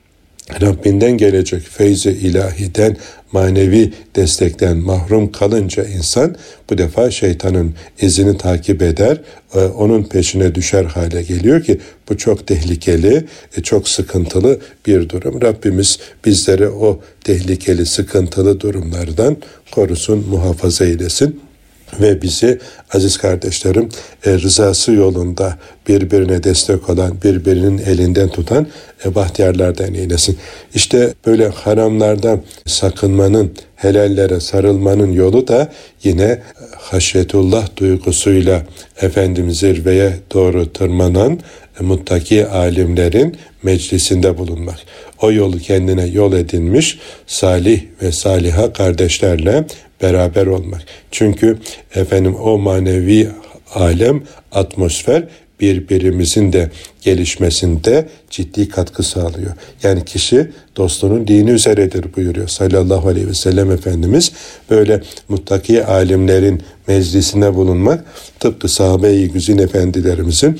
Rabbinden 0.61 1.17
gelecek 1.17 1.61
feyzi 1.61 2.11
ilahiden 2.11 2.97
manevi 3.31 3.93
destekten 4.15 4.77
mahrum 4.77 5.31
kalınca 5.31 5.83
insan 5.83 6.35
bu 6.69 6.77
defa 6.77 7.11
şeytanın 7.11 7.73
izini 8.01 8.37
takip 8.37 8.81
eder, 8.81 9.21
onun 9.77 10.03
peşine 10.03 10.55
düşer 10.55 10.83
hale 10.83 11.21
geliyor 11.21 11.63
ki 11.63 11.79
bu 12.09 12.17
çok 12.17 12.47
tehlikeli, 12.47 13.25
e, 13.57 13.61
çok 13.61 13.89
sıkıntılı 13.89 14.59
bir 14.87 15.09
durum. 15.09 15.41
Rabbimiz 15.41 15.99
bizleri 16.25 16.67
o 16.67 16.99
tehlikeli, 17.23 17.85
sıkıntılı 17.85 18.59
durumlardan 18.59 19.37
korusun, 19.71 20.25
muhafaza 20.29 20.85
eylesin 20.85 21.41
ve 21.99 22.21
bizi 22.21 22.59
aziz 22.93 23.17
kardeşlerim 23.17 23.89
e, 24.25 24.33
rızası 24.33 24.91
yolunda 24.91 25.57
birbirine 25.87 26.43
destek 26.43 26.89
olan, 26.89 27.21
birbirinin 27.23 27.77
elinden 27.77 28.29
tutan 28.29 28.67
e, 29.05 29.15
bahtiyarlardan 29.15 29.93
eylesin. 29.93 30.37
İşte 30.75 31.13
böyle 31.25 31.47
haramlardan 31.47 32.41
sakınmanın, 32.65 33.51
helallere 33.75 34.39
sarılmanın 34.39 35.11
yolu 35.11 35.47
da 35.47 35.71
yine 36.03 36.39
haşyetullah 36.77 37.67
duygusuyla 37.77 38.63
efendim 39.01 39.51
zirveye 39.51 40.13
doğru 40.33 40.73
tırmanan 40.73 41.33
e, 41.33 41.70
muttaki 41.81 42.47
alimlerin 42.47 43.37
meclisinde 43.63 44.37
bulunmak. 44.37 44.79
O 45.21 45.31
yolu 45.31 45.59
kendine 45.59 46.05
yol 46.05 46.33
edinmiş 46.33 46.99
salih 47.27 47.81
ve 48.01 48.11
saliha 48.11 48.73
kardeşlerle 48.73 49.65
beraber 50.01 50.45
olmak. 50.45 50.81
Çünkü 51.11 51.57
efendim 51.95 52.35
o 52.35 52.57
manevi 52.57 53.29
alem, 53.73 54.23
atmosfer 54.51 55.27
birbirimizin 55.61 56.53
de 56.53 56.69
gelişmesinde 57.01 58.07
ciddi 58.29 58.69
katkı 58.69 59.03
sağlıyor. 59.03 59.51
Yani 59.83 60.05
kişi 60.05 60.51
dostunun 60.77 61.27
dini 61.27 61.49
üzeredir 61.49 62.05
buyuruyor 62.15 62.47
sallallahu 62.47 63.07
aleyhi 63.07 63.27
ve 63.27 63.33
sellem 63.33 63.71
Efendimiz. 63.71 64.31
Böyle 64.69 65.01
muttaki 65.29 65.85
alimlerin 65.85 66.61
meclisine 66.87 67.55
bulunmak 67.55 68.05
tıpkı 68.39 68.67
sahabe-i 68.67 69.31
güzin 69.31 69.57
efendilerimizin 69.57 70.59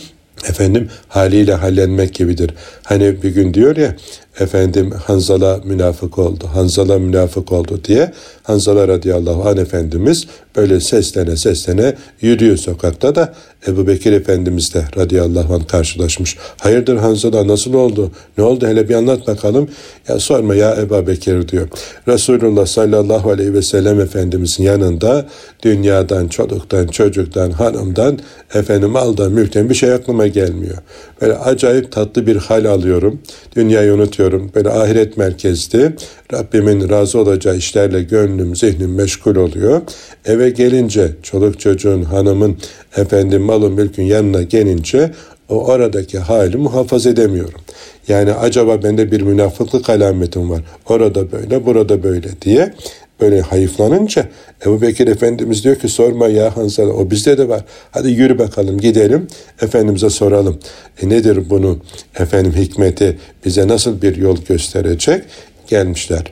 efendim 0.50 0.90
haliyle 1.08 1.54
hallenmek 1.54 2.14
gibidir. 2.14 2.52
Hani 2.84 3.24
bir 3.24 3.30
gün 3.30 3.54
diyor 3.54 3.78
ya 3.78 3.96
efendim 4.40 4.92
Hanzala 4.92 5.60
münafık 5.64 6.20
oldu, 6.20 6.50
Hanzala 6.54 7.00
münafık 7.00 7.52
oldu 7.52 7.80
diye 7.84 8.12
Hanzala 8.44 8.88
radıyallahu 8.88 9.50
anh 9.50 9.58
Efendimiz 9.58 10.28
böyle 10.56 10.80
seslene 10.80 11.38
seslene 11.38 11.96
yürüyor 12.22 12.58
sokakta 12.58 13.16
da 13.16 13.34
Ebu 13.68 13.88
Bekir 13.88 14.12
Efendimiz 14.12 14.74
de 14.74 14.84
radıyallahu 14.98 15.54
anh 15.54 15.68
karşılaşmış. 15.68 16.38
Hayırdır 16.58 16.98
Hanzala 16.98 17.48
nasıl 17.48 17.74
oldu? 17.74 18.12
Ne 18.38 18.44
oldu 18.44 18.68
hele 18.68 18.90
bir 18.90 18.96
anlat 18.96 19.28
bakalım. 19.28 19.70
Ya 20.08 20.20
sorma 20.20 20.56
ya 20.56 20.76
Ebu 20.76 21.08
Bekir 21.08 21.48
diyor. 21.48 21.68
Resulullah 22.08 22.66
sallallahu 22.66 23.30
aleyhi 23.30 23.54
ve 23.54 23.62
sellem 23.62 24.00
Efendimizin 24.00 24.64
yanında 24.64 25.26
dünyadan, 25.64 26.28
çoluktan, 26.28 26.88
çocuktan, 26.88 27.52
hanımdan, 27.52 28.20
efendim 28.54 28.90
maldan, 28.90 29.32
mülkten 29.32 29.70
bir 29.70 29.76
şey 29.76 29.94
aklıma 29.94 30.28
gelmiyor. 30.28 30.78
Böyle 31.22 31.38
acayip 31.38 31.92
tatlı 31.92 32.28
bir 32.28 32.36
hal 32.36 32.66
alıyorum. 32.66 33.22
Dünyayı 33.56 33.94
unutuyorum. 33.94 34.21
Böyle 34.56 34.70
ahiret 34.70 35.18
merkezli. 35.18 35.94
Rabbimin 36.34 36.90
razı 36.90 37.20
olacağı 37.20 37.58
işlerle 37.58 38.04
gönlüm, 38.04 38.56
zihnim 38.56 38.96
meşgul 38.96 39.36
oluyor. 39.36 39.82
Eve 40.26 40.50
gelince 40.50 41.12
çoluk 41.24 41.60
çocuğun, 41.60 42.04
hanımın, 42.04 42.58
efendim 42.98 43.42
malın, 43.42 43.74
mülkün 43.74 44.04
yanına 44.04 44.42
gelince 44.42 45.12
o 45.50 45.66
oradaki 45.66 46.20
hali 46.20 46.58
muhafaza 46.58 47.10
edemiyorum. 47.10 47.62
Yani 48.08 48.34
acaba 48.34 48.84
bende 48.84 49.12
bir 49.12 49.22
münafıklık 49.22 49.90
alametim 49.90 50.50
var. 50.50 50.62
Orada 50.90 51.32
böyle, 51.32 51.66
burada 51.66 52.04
böyle 52.04 52.30
diye 52.42 52.74
böyle 53.22 53.42
hayıflanınca 53.42 54.28
Ebu 54.66 54.82
Bekir 54.82 55.08
Efendimiz 55.08 55.64
diyor 55.64 55.76
ki 55.76 55.88
sorma 55.88 56.28
ya 56.28 56.58
Hanzala 56.58 56.94
o 56.94 57.12
bizde 57.12 57.38
de 57.38 57.50
var. 57.50 57.64
Hadi 57.92 58.12
yürü 58.12 58.40
bakalım 58.40 58.78
gidelim 58.80 59.28
Efendimiz'e 59.62 60.10
soralım. 60.10 60.60
E 61.02 61.10
nedir 61.10 61.50
bunu 61.50 61.80
efendim 62.20 62.54
hikmeti 62.58 63.18
bize 63.46 63.68
nasıl 63.68 64.02
bir 64.02 64.16
yol 64.16 64.38
gösterecek? 64.48 65.24
Gelmişler. 65.68 66.24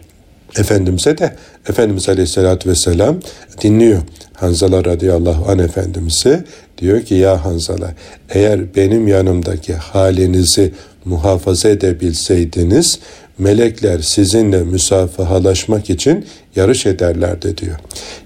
Efendimiz'e 0.57 1.17
de 1.17 1.35
Efendimiz 1.69 2.09
Aleyhisselatü 2.09 2.69
Vesselam 2.69 3.19
dinliyor. 3.61 4.01
Hanzala 4.33 4.85
radıyallahu 4.85 5.51
an 5.51 5.59
Efendimiz'i 5.59 6.43
diyor 6.77 7.01
ki 7.01 7.15
ya 7.15 7.45
Hanzala 7.45 7.93
eğer 8.29 8.75
benim 8.75 9.07
yanımdaki 9.07 9.73
halinizi 9.73 10.73
muhafaza 11.05 11.69
edebilseydiniz 11.69 12.99
melekler 13.39 13.99
sizinle 13.99 14.63
müsafahalaşmak 14.63 15.89
için 15.89 16.25
yarış 16.55 16.85
ederlerdi 16.85 17.57
diyor. 17.57 17.77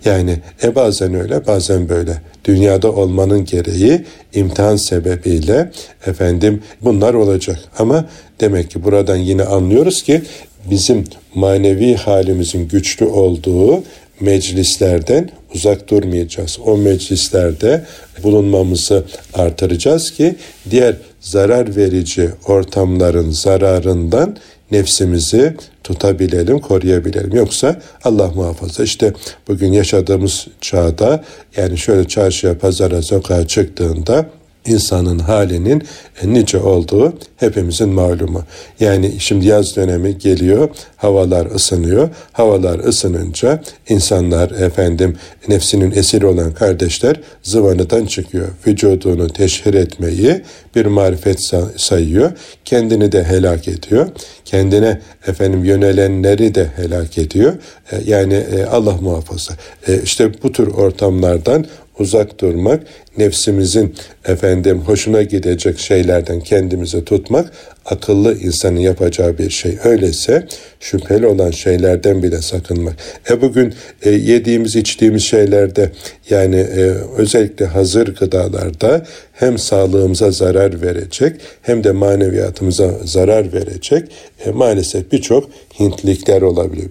Yani 0.06 0.40
e 0.64 0.76
bazen 0.76 1.14
öyle 1.14 1.48
bazen 1.48 1.90
böyle. 1.90 2.22
Dünyada 2.46 2.92
olmanın 2.92 3.46
gereği 3.46 4.06
imtihan 4.34 4.76
sebebiyle 4.76 5.72
efendim 6.06 6.64
bunlar 6.82 7.14
olacak. 7.14 7.60
Ama 7.80 8.06
demek 8.40 8.72
ki 8.72 8.84
buradan 8.84 9.18
yine 9.18 9.44
anlıyoruz 9.44 10.04
ki 10.04 10.22
bizim 10.70 11.04
manevi 11.36 11.96
halimizin 11.96 12.68
güçlü 12.68 13.06
olduğu 13.06 13.84
meclislerden 14.20 15.30
uzak 15.56 15.90
durmayacağız. 15.90 16.60
O 16.66 16.78
meclislerde 16.78 17.86
bulunmamızı 18.24 19.04
artıracağız 19.34 20.12
ki 20.12 20.36
diğer 20.70 20.96
zarar 21.22 21.76
verici 21.76 22.30
ortamların 22.48 23.32
zararından 23.32 24.38
nefsimizi 24.74 25.56
tutabilelim, 25.84 26.60
koruyabilelim. 26.60 27.36
Yoksa 27.36 27.82
Allah 28.04 28.32
muhafaza 28.36 28.84
işte 28.84 29.14
bugün 29.48 29.72
yaşadığımız 29.72 30.48
çağda 30.62 31.24
yani 31.58 31.78
şöyle 31.78 32.08
çarşıya, 32.08 32.58
pazara, 32.58 33.02
sokağa 33.02 33.48
çıktığında 33.48 34.26
insanın 34.68 35.20
halinin 35.20 35.84
nice 36.24 36.58
olduğu 36.58 37.14
hepimizin 37.38 37.90
malumu. 37.90 38.44
Yani 38.80 39.12
şimdi 39.20 39.48
yaz 39.48 39.76
dönemi 39.76 40.18
geliyor, 40.18 40.70
havalar 40.96 41.56
ısınıyor. 41.56 42.10
Havalar 42.32 42.80
ısınınca 42.80 43.62
insanlar 43.90 44.52
efendim 44.52 45.16
nefsinin 45.48 45.92
esiri 45.92 46.26
olan 46.26 46.54
kardeşler 46.54 47.20
zıvanıdan 47.44 48.06
çıkıyor. 48.06 48.48
Vücudunu 48.68 49.30
teşhir 49.30 49.74
etmeyi 49.74 50.42
bir 50.76 50.86
marifet 50.86 51.52
sayıyor. 51.78 52.32
Kendini 52.66 53.12
de 53.12 53.24
helak 53.24 53.68
ediyor. 53.68 54.08
Kendine 54.46 55.02
efendim 55.28 55.66
yönelenleri 55.66 56.56
de 56.56 56.68
helak 56.76 57.18
ediyor. 57.18 57.54
E, 57.92 58.00
yani 58.06 58.34
e, 58.34 58.66
Allah 58.66 58.98
muhafaza. 59.02 59.54
E, 59.88 60.02
işte 60.04 60.32
bu 60.44 60.52
tür 60.52 60.68
ortamlardan 60.68 61.66
uzak 62.00 62.40
durmak, 62.40 62.84
nefsimizin 63.18 63.96
efendim 64.26 64.82
hoşuna 64.86 65.22
gidecek 65.22 65.80
şeylerden 65.80 66.40
kendimizi 66.40 67.06
tutmak 67.06 67.52
akıllı 67.86 68.38
insanın 68.40 68.80
yapacağı 68.80 69.38
bir 69.38 69.50
şey. 69.50 69.78
Öyleyse 69.84 70.48
şüpheli 70.80 71.28
olan 71.28 71.52
şeylerden 71.52 72.24
bile 72.24 72.42
sakınmak. 72.42 72.96
E 73.30 73.42
bugün 73.42 73.74
e, 74.02 74.10
yediğimiz 74.10 74.76
içtiğimiz 74.76 75.24
şeylerde 75.24 75.92
yani 76.30 76.56
e, 76.56 76.82
özellikle 77.18 77.66
hazır 77.66 78.16
gıdalarda 78.16 79.06
hem 79.34 79.58
sağlığımıza 79.58 80.32
zarar 80.32 80.82
verecek 80.82 81.36
hem 81.62 81.84
de 81.84 81.92
maneviyatımıza 81.92 82.92
zarar 83.04 83.54
verecek 83.54 84.12
e, 84.46 84.52
maalesef 84.52 85.12
birçok 85.12 85.50
hintlikler 85.80 86.42
olabiliyor. 86.42 86.90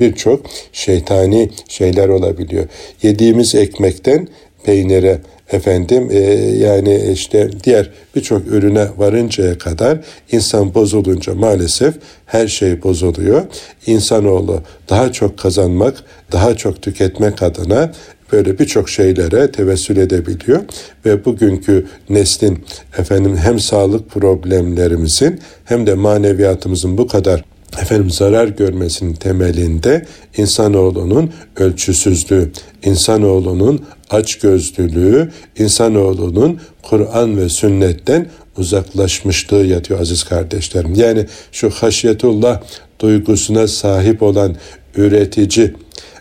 Birçok 0.00 0.44
bir 0.44 0.50
şeytani 0.72 1.50
şeyler 1.68 2.08
olabiliyor. 2.08 2.64
Yediğimiz 3.02 3.54
ekmekten 3.54 4.28
peynire 4.64 5.20
efendim 5.52 6.08
e, 6.10 6.18
yani 6.58 7.00
işte 7.12 7.50
diğer 7.64 7.90
birçok 8.16 8.46
ürüne 8.46 8.86
varıncaya 8.96 9.58
kadar 9.58 9.98
insan 10.32 10.74
bozulunca 10.74 11.34
maalesef 11.34 11.94
her 12.26 12.48
şey 12.48 12.82
bozuluyor. 12.82 13.42
İnsanoğlu 13.86 14.62
daha 14.88 15.12
çok 15.12 15.38
kazanmak, 15.38 15.94
daha 16.32 16.56
çok 16.56 16.82
tüketmek 16.82 17.42
adına 17.42 17.92
böyle 18.32 18.58
birçok 18.58 18.88
şeylere 18.88 19.52
tevessül 19.52 19.96
edebiliyor 19.96 20.60
ve 21.06 21.24
bugünkü 21.24 21.86
neslin 22.08 22.64
efendim 22.98 23.36
hem 23.36 23.58
sağlık 23.58 24.10
problemlerimizin 24.10 25.40
hem 25.64 25.86
de 25.86 25.94
maneviyatımızın 25.94 26.98
bu 26.98 27.06
kadar 27.06 27.44
efendim 27.80 28.10
zarar 28.10 28.48
görmesinin 28.48 29.14
temelinde 29.14 30.06
insanoğlunun 30.36 31.32
ölçüsüzlüğü, 31.56 32.52
insanoğlunun 32.84 33.84
açgözlülüğü, 34.10 35.32
insanoğlunun 35.58 36.60
Kur'an 36.82 37.36
ve 37.36 37.48
sünnetten 37.48 38.26
uzaklaşmışlığı 38.56 39.66
yatıyor 39.66 40.00
aziz 40.00 40.24
kardeşlerim. 40.24 40.94
Yani 40.94 41.26
şu 41.52 41.70
haşyetullah 41.70 42.60
duygusuna 43.00 43.68
sahip 43.68 44.22
olan 44.22 44.56
üretici 44.96 45.74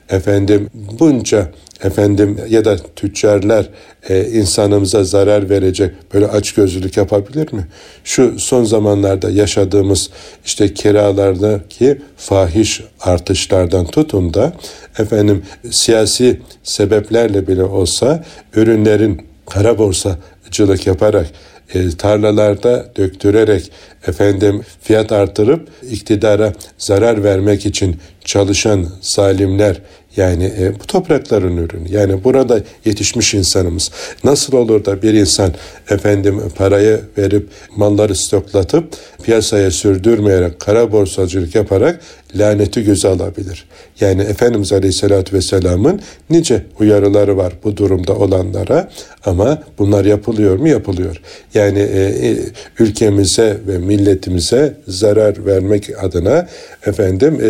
efendim 0.09 0.69
bunca 0.99 1.51
efendim 1.83 2.37
ya 2.49 2.65
da 2.65 2.77
tüccarlar 2.95 3.69
e, 4.09 4.23
insanımıza 4.29 5.03
zarar 5.03 5.49
verecek 5.49 5.93
böyle 6.13 6.27
açgözlülük 6.27 6.97
yapabilir 6.97 7.53
mi? 7.53 7.67
Şu 8.03 8.39
son 8.39 8.63
zamanlarda 8.63 9.29
yaşadığımız 9.29 10.09
işte 10.45 10.73
kiralardaki 10.73 12.01
fahiş 12.17 12.81
artışlardan 12.99 13.85
tutun 13.85 14.33
da 14.33 14.53
efendim 14.99 15.43
siyasi 15.71 16.41
sebeplerle 16.63 17.47
bile 17.47 17.63
olsa 17.63 18.23
ürünlerin 18.55 19.21
kara 19.49 19.77
borsacılık 19.77 20.87
yaparak 20.87 21.27
e, 21.73 21.89
tarlalarda 21.89 22.91
döktürerek 22.97 23.71
efendim 24.07 24.61
fiyat 24.81 25.11
artırıp 25.11 25.69
iktidara 25.91 26.53
zarar 26.77 27.23
vermek 27.23 27.65
için 27.65 27.97
çalışan 28.25 28.87
zalimler 29.01 29.81
yani 30.17 30.51
e, 30.59 30.79
bu 30.79 30.87
toprakların 30.87 31.57
ürünü. 31.57 31.91
Yani 31.91 32.23
burada 32.23 32.61
yetişmiş 32.85 33.33
insanımız. 33.33 33.91
Nasıl 34.23 34.57
olur 34.57 34.85
da 34.85 35.01
bir 35.01 35.13
insan 35.13 35.53
efendim 35.89 36.41
parayı 36.55 37.01
verip 37.17 37.49
malları 37.75 38.15
stoklatıp 38.15 38.85
piyasaya 39.23 39.71
sürdürmeyerek 39.71 40.59
kara 40.59 40.91
borsacılık 40.91 41.55
yaparak 41.55 42.01
laneti 42.35 42.83
göze 42.83 43.07
alabilir. 43.07 43.65
Yani 43.99 44.21
Efendimiz 44.21 44.73
Aleyhisselatü 44.73 45.35
Vesselam'ın 45.35 46.01
nice 46.29 46.65
uyarıları 46.79 47.37
var 47.37 47.53
bu 47.63 47.77
durumda 47.77 48.15
olanlara 48.15 48.89
ama 49.25 49.63
bunlar 49.77 50.05
yapılıyor 50.05 50.57
mu? 50.57 50.67
Yapılıyor. 50.67 51.21
Yani 51.53 51.79
e, 51.79 52.01
e 52.01 52.37
ülkemize 52.79 53.57
ve 53.67 53.77
milletimize 53.77 54.77
zarar 54.87 55.45
vermek 55.45 56.03
adına 56.03 56.47
efendim 56.85 57.39
e, 57.43 57.49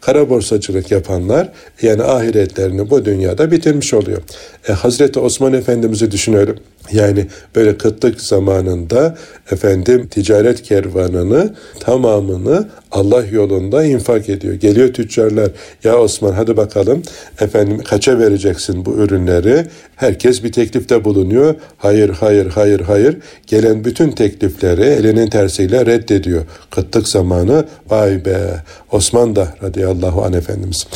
Kara 0.00 0.30
borsacılık 0.30 0.90
yapanlar 0.90 1.48
yani 1.82 2.02
ahiretlerini 2.02 2.90
bu 2.90 3.04
dünyada 3.04 3.50
bitirmiş 3.50 3.94
oluyor. 3.94 4.22
E, 4.68 4.72
Hazreti 4.72 5.20
Osman 5.20 5.52
Efendimiz'i 5.52 6.10
düşünelim. 6.10 6.56
Yani 6.92 7.26
böyle 7.56 7.78
kıtlık 7.78 8.20
zamanında 8.20 9.16
efendim 9.50 10.08
ticaret 10.08 10.62
kervanını 10.62 11.54
tamamını 11.80 12.68
Allah 12.90 13.24
yolunda 13.30 13.84
infak 13.84 14.28
ediyor. 14.28 14.54
Geliyor 14.54 14.94
tüccarlar 14.94 15.50
ya 15.84 15.98
Osman 15.98 16.32
hadi 16.32 16.56
bakalım 16.56 17.02
efendim 17.40 17.78
kaça 17.84 18.18
vereceksin 18.18 18.84
bu 18.84 18.94
ürünleri? 18.94 19.66
Herkes 19.96 20.44
bir 20.44 20.52
teklifte 20.52 21.04
bulunuyor. 21.04 21.54
Hayır 21.78 22.08
hayır 22.08 22.46
hayır 22.46 22.80
hayır. 22.80 23.16
Gelen 23.46 23.84
bütün 23.84 24.10
teklifleri 24.10 24.82
elinin 24.82 25.30
tersiyle 25.30 25.86
reddediyor. 25.86 26.42
Kıtlık 26.70 27.08
zamanı 27.08 27.64
vay 27.90 28.24
be 28.24 28.62
Osman 28.92 29.36
da 29.36 29.54
radıyallahu 29.62 29.89
anh 30.24 30.34
efendimiz 30.34 30.86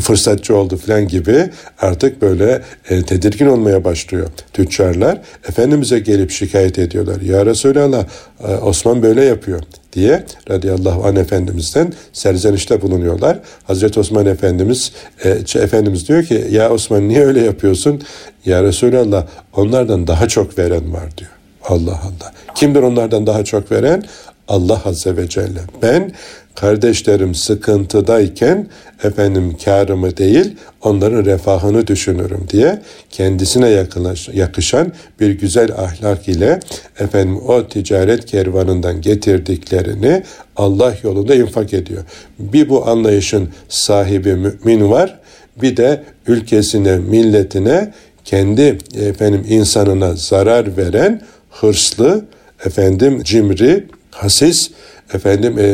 fırsatçı 0.00 0.56
oldu 0.56 0.76
falan 0.76 1.08
gibi 1.08 1.50
artık 1.80 2.22
böyle 2.22 2.62
e, 2.90 3.02
tedirgin 3.02 3.46
olmaya 3.46 3.84
başlıyor 3.84 4.26
tüccarlar. 4.52 5.18
Efendimiz'e 5.48 5.98
gelip 5.98 6.30
şikayet 6.30 6.78
ediyorlar. 6.78 7.20
Ya 7.20 7.46
Resulallah 7.46 8.04
e, 8.48 8.54
Osman 8.54 9.02
böyle 9.02 9.24
yapıyor 9.24 9.60
diye 9.92 10.24
radıyallahu 10.50 11.06
anh 11.06 11.16
Efendimiz'den 11.16 11.92
serzenişte 12.12 12.82
bulunuyorlar. 12.82 13.38
Hazreti 13.64 14.00
Osman 14.00 14.26
Efendimiz 14.26 14.92
e, 15.24 15.28
Efendimiz 15.54 16.08
diyor 16.08 16.24
ki 16.24 16.46
ya 16.50 16.70
Osman 16.70 17.08
niye 17.08 17.24
öyle 17.26 17.40
yapıyorsun? 17.40 18.02
Ya 18.44 18.62
Resulallah 18.62 19.26
onlardan 19.56 20.06
daha 20.06 20.28
çok 20.28 20.58
veren 20.58 20.92
var 20.92 21.16
diyor. 21.18 21.30
Allah 21.68 22.00
Allah. 22.02 22.32
Kimdir 22.54 22.82
onlardan 22.82 23.26
daha 23.26 23.44
çok 23.44 23.72
veren? 23.72 24.04
Allah 24.48 24.82
Azze 24.84 25.16
ve 25.16 25.28
Celle. 25.28 25.60
Ben 25.82 26.12
kardeşlerim 26.54 27.34
sıkıntıdayken 27.34 28.66
efendim 29.04 29.56
karımı 29.64 30.16
değil 30.16 30.56
onların 30.82 31.24
refahını 31.24 31.86
düşünürüm 31.86 32.46
diye 32.50 32.82
kendisine 33.10 33.68
yakınlaş, 33.68 34.28
yakışan 34.28 34.92
bir 35.20 35.30
güzel 35.30 35.72
ahlak 35.72 36.28
ile 36.28 36.60
efendim 36.98 37.40
o 37.46 37.68
ticaret 37.68 38.26
kervanından 38.26 39.00
getirdiklerini 39.00 40.22
Allah 40.56 40.94
yolunda 41.02 41.34
infak 41.34 41.74
ediyor. 41.74 42.04
Bir 42.38 42.68
bu 42.68 42.88
anlayışın 42.88 43.48
sahibi 43.68 44.34
mümin 44.34 44.90
var 44.90 45.18
bir 45.62 45.76
de 45.76 46.02
ülkesine 46.26 46.96
milletine 46.96 47.92
kendi 48.24 48.78
efendim 48.94 49.44
insanına 49.48 50.14
zarar 50.14 50.76
veren 50.76 51.22
hırslı 51.50 52.24
efendim 52.64 53.22
cimri 53.24 53.86
hasis 54.10 54.70
efendim 55.14 55.58
e, 55.58 55.64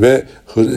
ve 0.00 0.24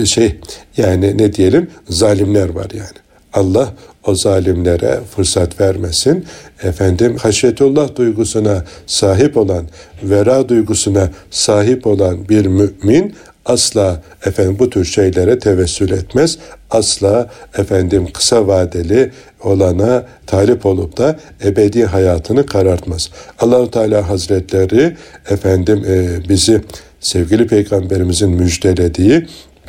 şey 0.05 0.35
yani 0.77 1.17
ne 1.17 1.33
diyelim 1.33 1.69
zalimler 1.89 2.49
var 2.49 2.67
yani. 2.73 3.05
Allah 3.33 3.73
o 4.07 4.15
zalimlere 4.15 4.99
fırsat 5.15 5.61
vermesin. 5.61 6.25
Efendim 6.63 7.17
haşyetullah 7.17 7.95
duygusuna 7.95 8.63
sahip 8.87 9.37
olan, 9.37 9.65
vera 10.03 10.49
duygusuna 10.49 11.09
sahip 11.31 11.87
olan 11.87 12.29
bir 12.29 12.45
mümin 12.45 13.15
asla 13.45 14.01
efendim 14.25 14.55
bu 14.59 14.69
tür 14.69 14.85
şeylere 14.85 15.39
tevessül 15.39 15.91
etmez. 15.91 16.37
Asla 16.69 17.29
efendim 17.57 18.07
kısa 18.13 18.47
vadeli 18.47 19.11
olana 19.43 20.05
talip 20.27 20.65
olup 20.65 20.97
da 20.97 21.19
ebedi 21.43 21.85
hayatını 21.85 22.45
karartmaz. 22.45 23.09
Allahu 23.39 23.71
Teala 23.71 24.09
Hazretleri 24.09 24.95
efendim 25.29 25.85
e, 25.87 26.29
bizi 26.29 26.61
sevgili 27.05 27.47
peygamberimizin 27.47 28.29
müjdelediği 28.29 29.27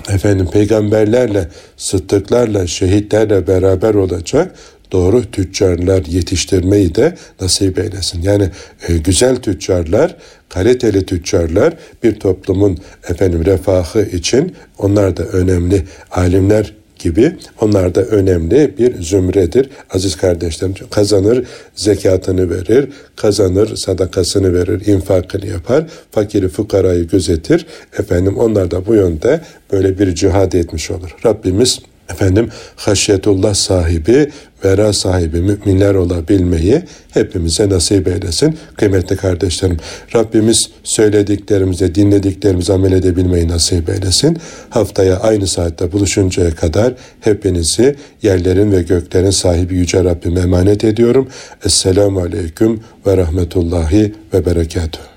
efendim 0.08 0.46
peygamberlerle, 0.52 1.48
sıddıklarla, 1.76 2.66
şehitlerle 2.66 3.46
beraber 3.46 3.94
olacak 3.94 4.54
doğru 4.92 5.30
tüccarlar 5.30 6.04
yetiştirmeyi 6.04 6.94
de 6.94 7.16
nasip 7.40 7.78
eylesin. 7.78 8.22
Yani 8.22 8.50
e, 8.88 8.96
güzel 8.96 9.36
tüccarlar, 9.36 10.16
kaliteli 10.48 11.06
tüccarlar 11.06 11.74
bir 12.02 12.20
toplumun 12.20 12.78
efendim 13.08 13.44
refahı 13.44 14.02
için 14.02 14.56
onlar 14.78 15.16
da 15.16 15.22
önemli 15.22 15.84
alimler 16.10 16.72
gibi 16.98 17.36
onlar 17.60 17.94
da 17.94 18.02
önemli 18.02 18.74
bir 18.78 19.02
zümredir. 19.02 19.70
Aziz 19.94 20.16
kardeşlerim 20.16 20.74
kazanır 20.90 21.44
zekatını 21.74 22.50
verir, 22.50 22.88
kazanır 23.16 23.76
sadakasını 23.76 24.54
verir, 24.54 24.86
infakını 24.86 25.46
yapar, 25.46 25.84
fakiri 26.10 26.48
fukarayı 26.48 27.08
gözetir. 27.08 27.66
Efendim 27.98 28.38
onlar 28.38 28.70
da 28.70 28.86
bu 28.86 28.94
yönde 28.94 29.40
böyle 29.72 29.98
bir 29.98 30.14
cihad 30.14 30.52
etmiş 30.52 30.90
olur. 30.90 31.16
Rabbimiz 31.26 31.80
efendim 32.10 32.48
haşyetullah 32.76 33.54
sahibi, 33.54 34.30
vera 34.64 34.92
sahibi 34.92 35.40
müminler 35.40 35.94
olabilmeyi 35.94 36.82
hepimize 37.10 37.68
nasip 37.68 38.08
eylesin. 38.08 38.58
Kıymetli 38.76 39.16
kardeşlerim, 39.16 39.76
Rabbimiz 40.14 40.70
söylediklerimize, 40.84 41.94
dinlediklerimize 41.94 42.72
amel 42.72 42.92
edebilmeyi 42.92 43.48
nasip 43.48 43.88
eylesin. 43.88 44.38
Haftaya 44.70 45.16
aynı 45.16 45.46
saatte 45.46 45.92
buluşuncaya 45.92 46.54
kadar 46.54 46.94
hepinizi 47.20 47.96
yerlerin 48.22 48.72
ve 48.72 48.82
göklerin 48.82 49.30
sahibi 49.30 49.74
Yüce 49.74 50.04
Rabbime 50.04 50.40
emanet 50.40 50.84
ediyorum. 50.84 51.28
Esselamu 51.64 52.20
Aleyküm 52.20 52.80
ve 53.06 53.16
Rahmetullahi 53.16 54.14
ve 54.34 54.46
Berekatuhu. 54.46 55.15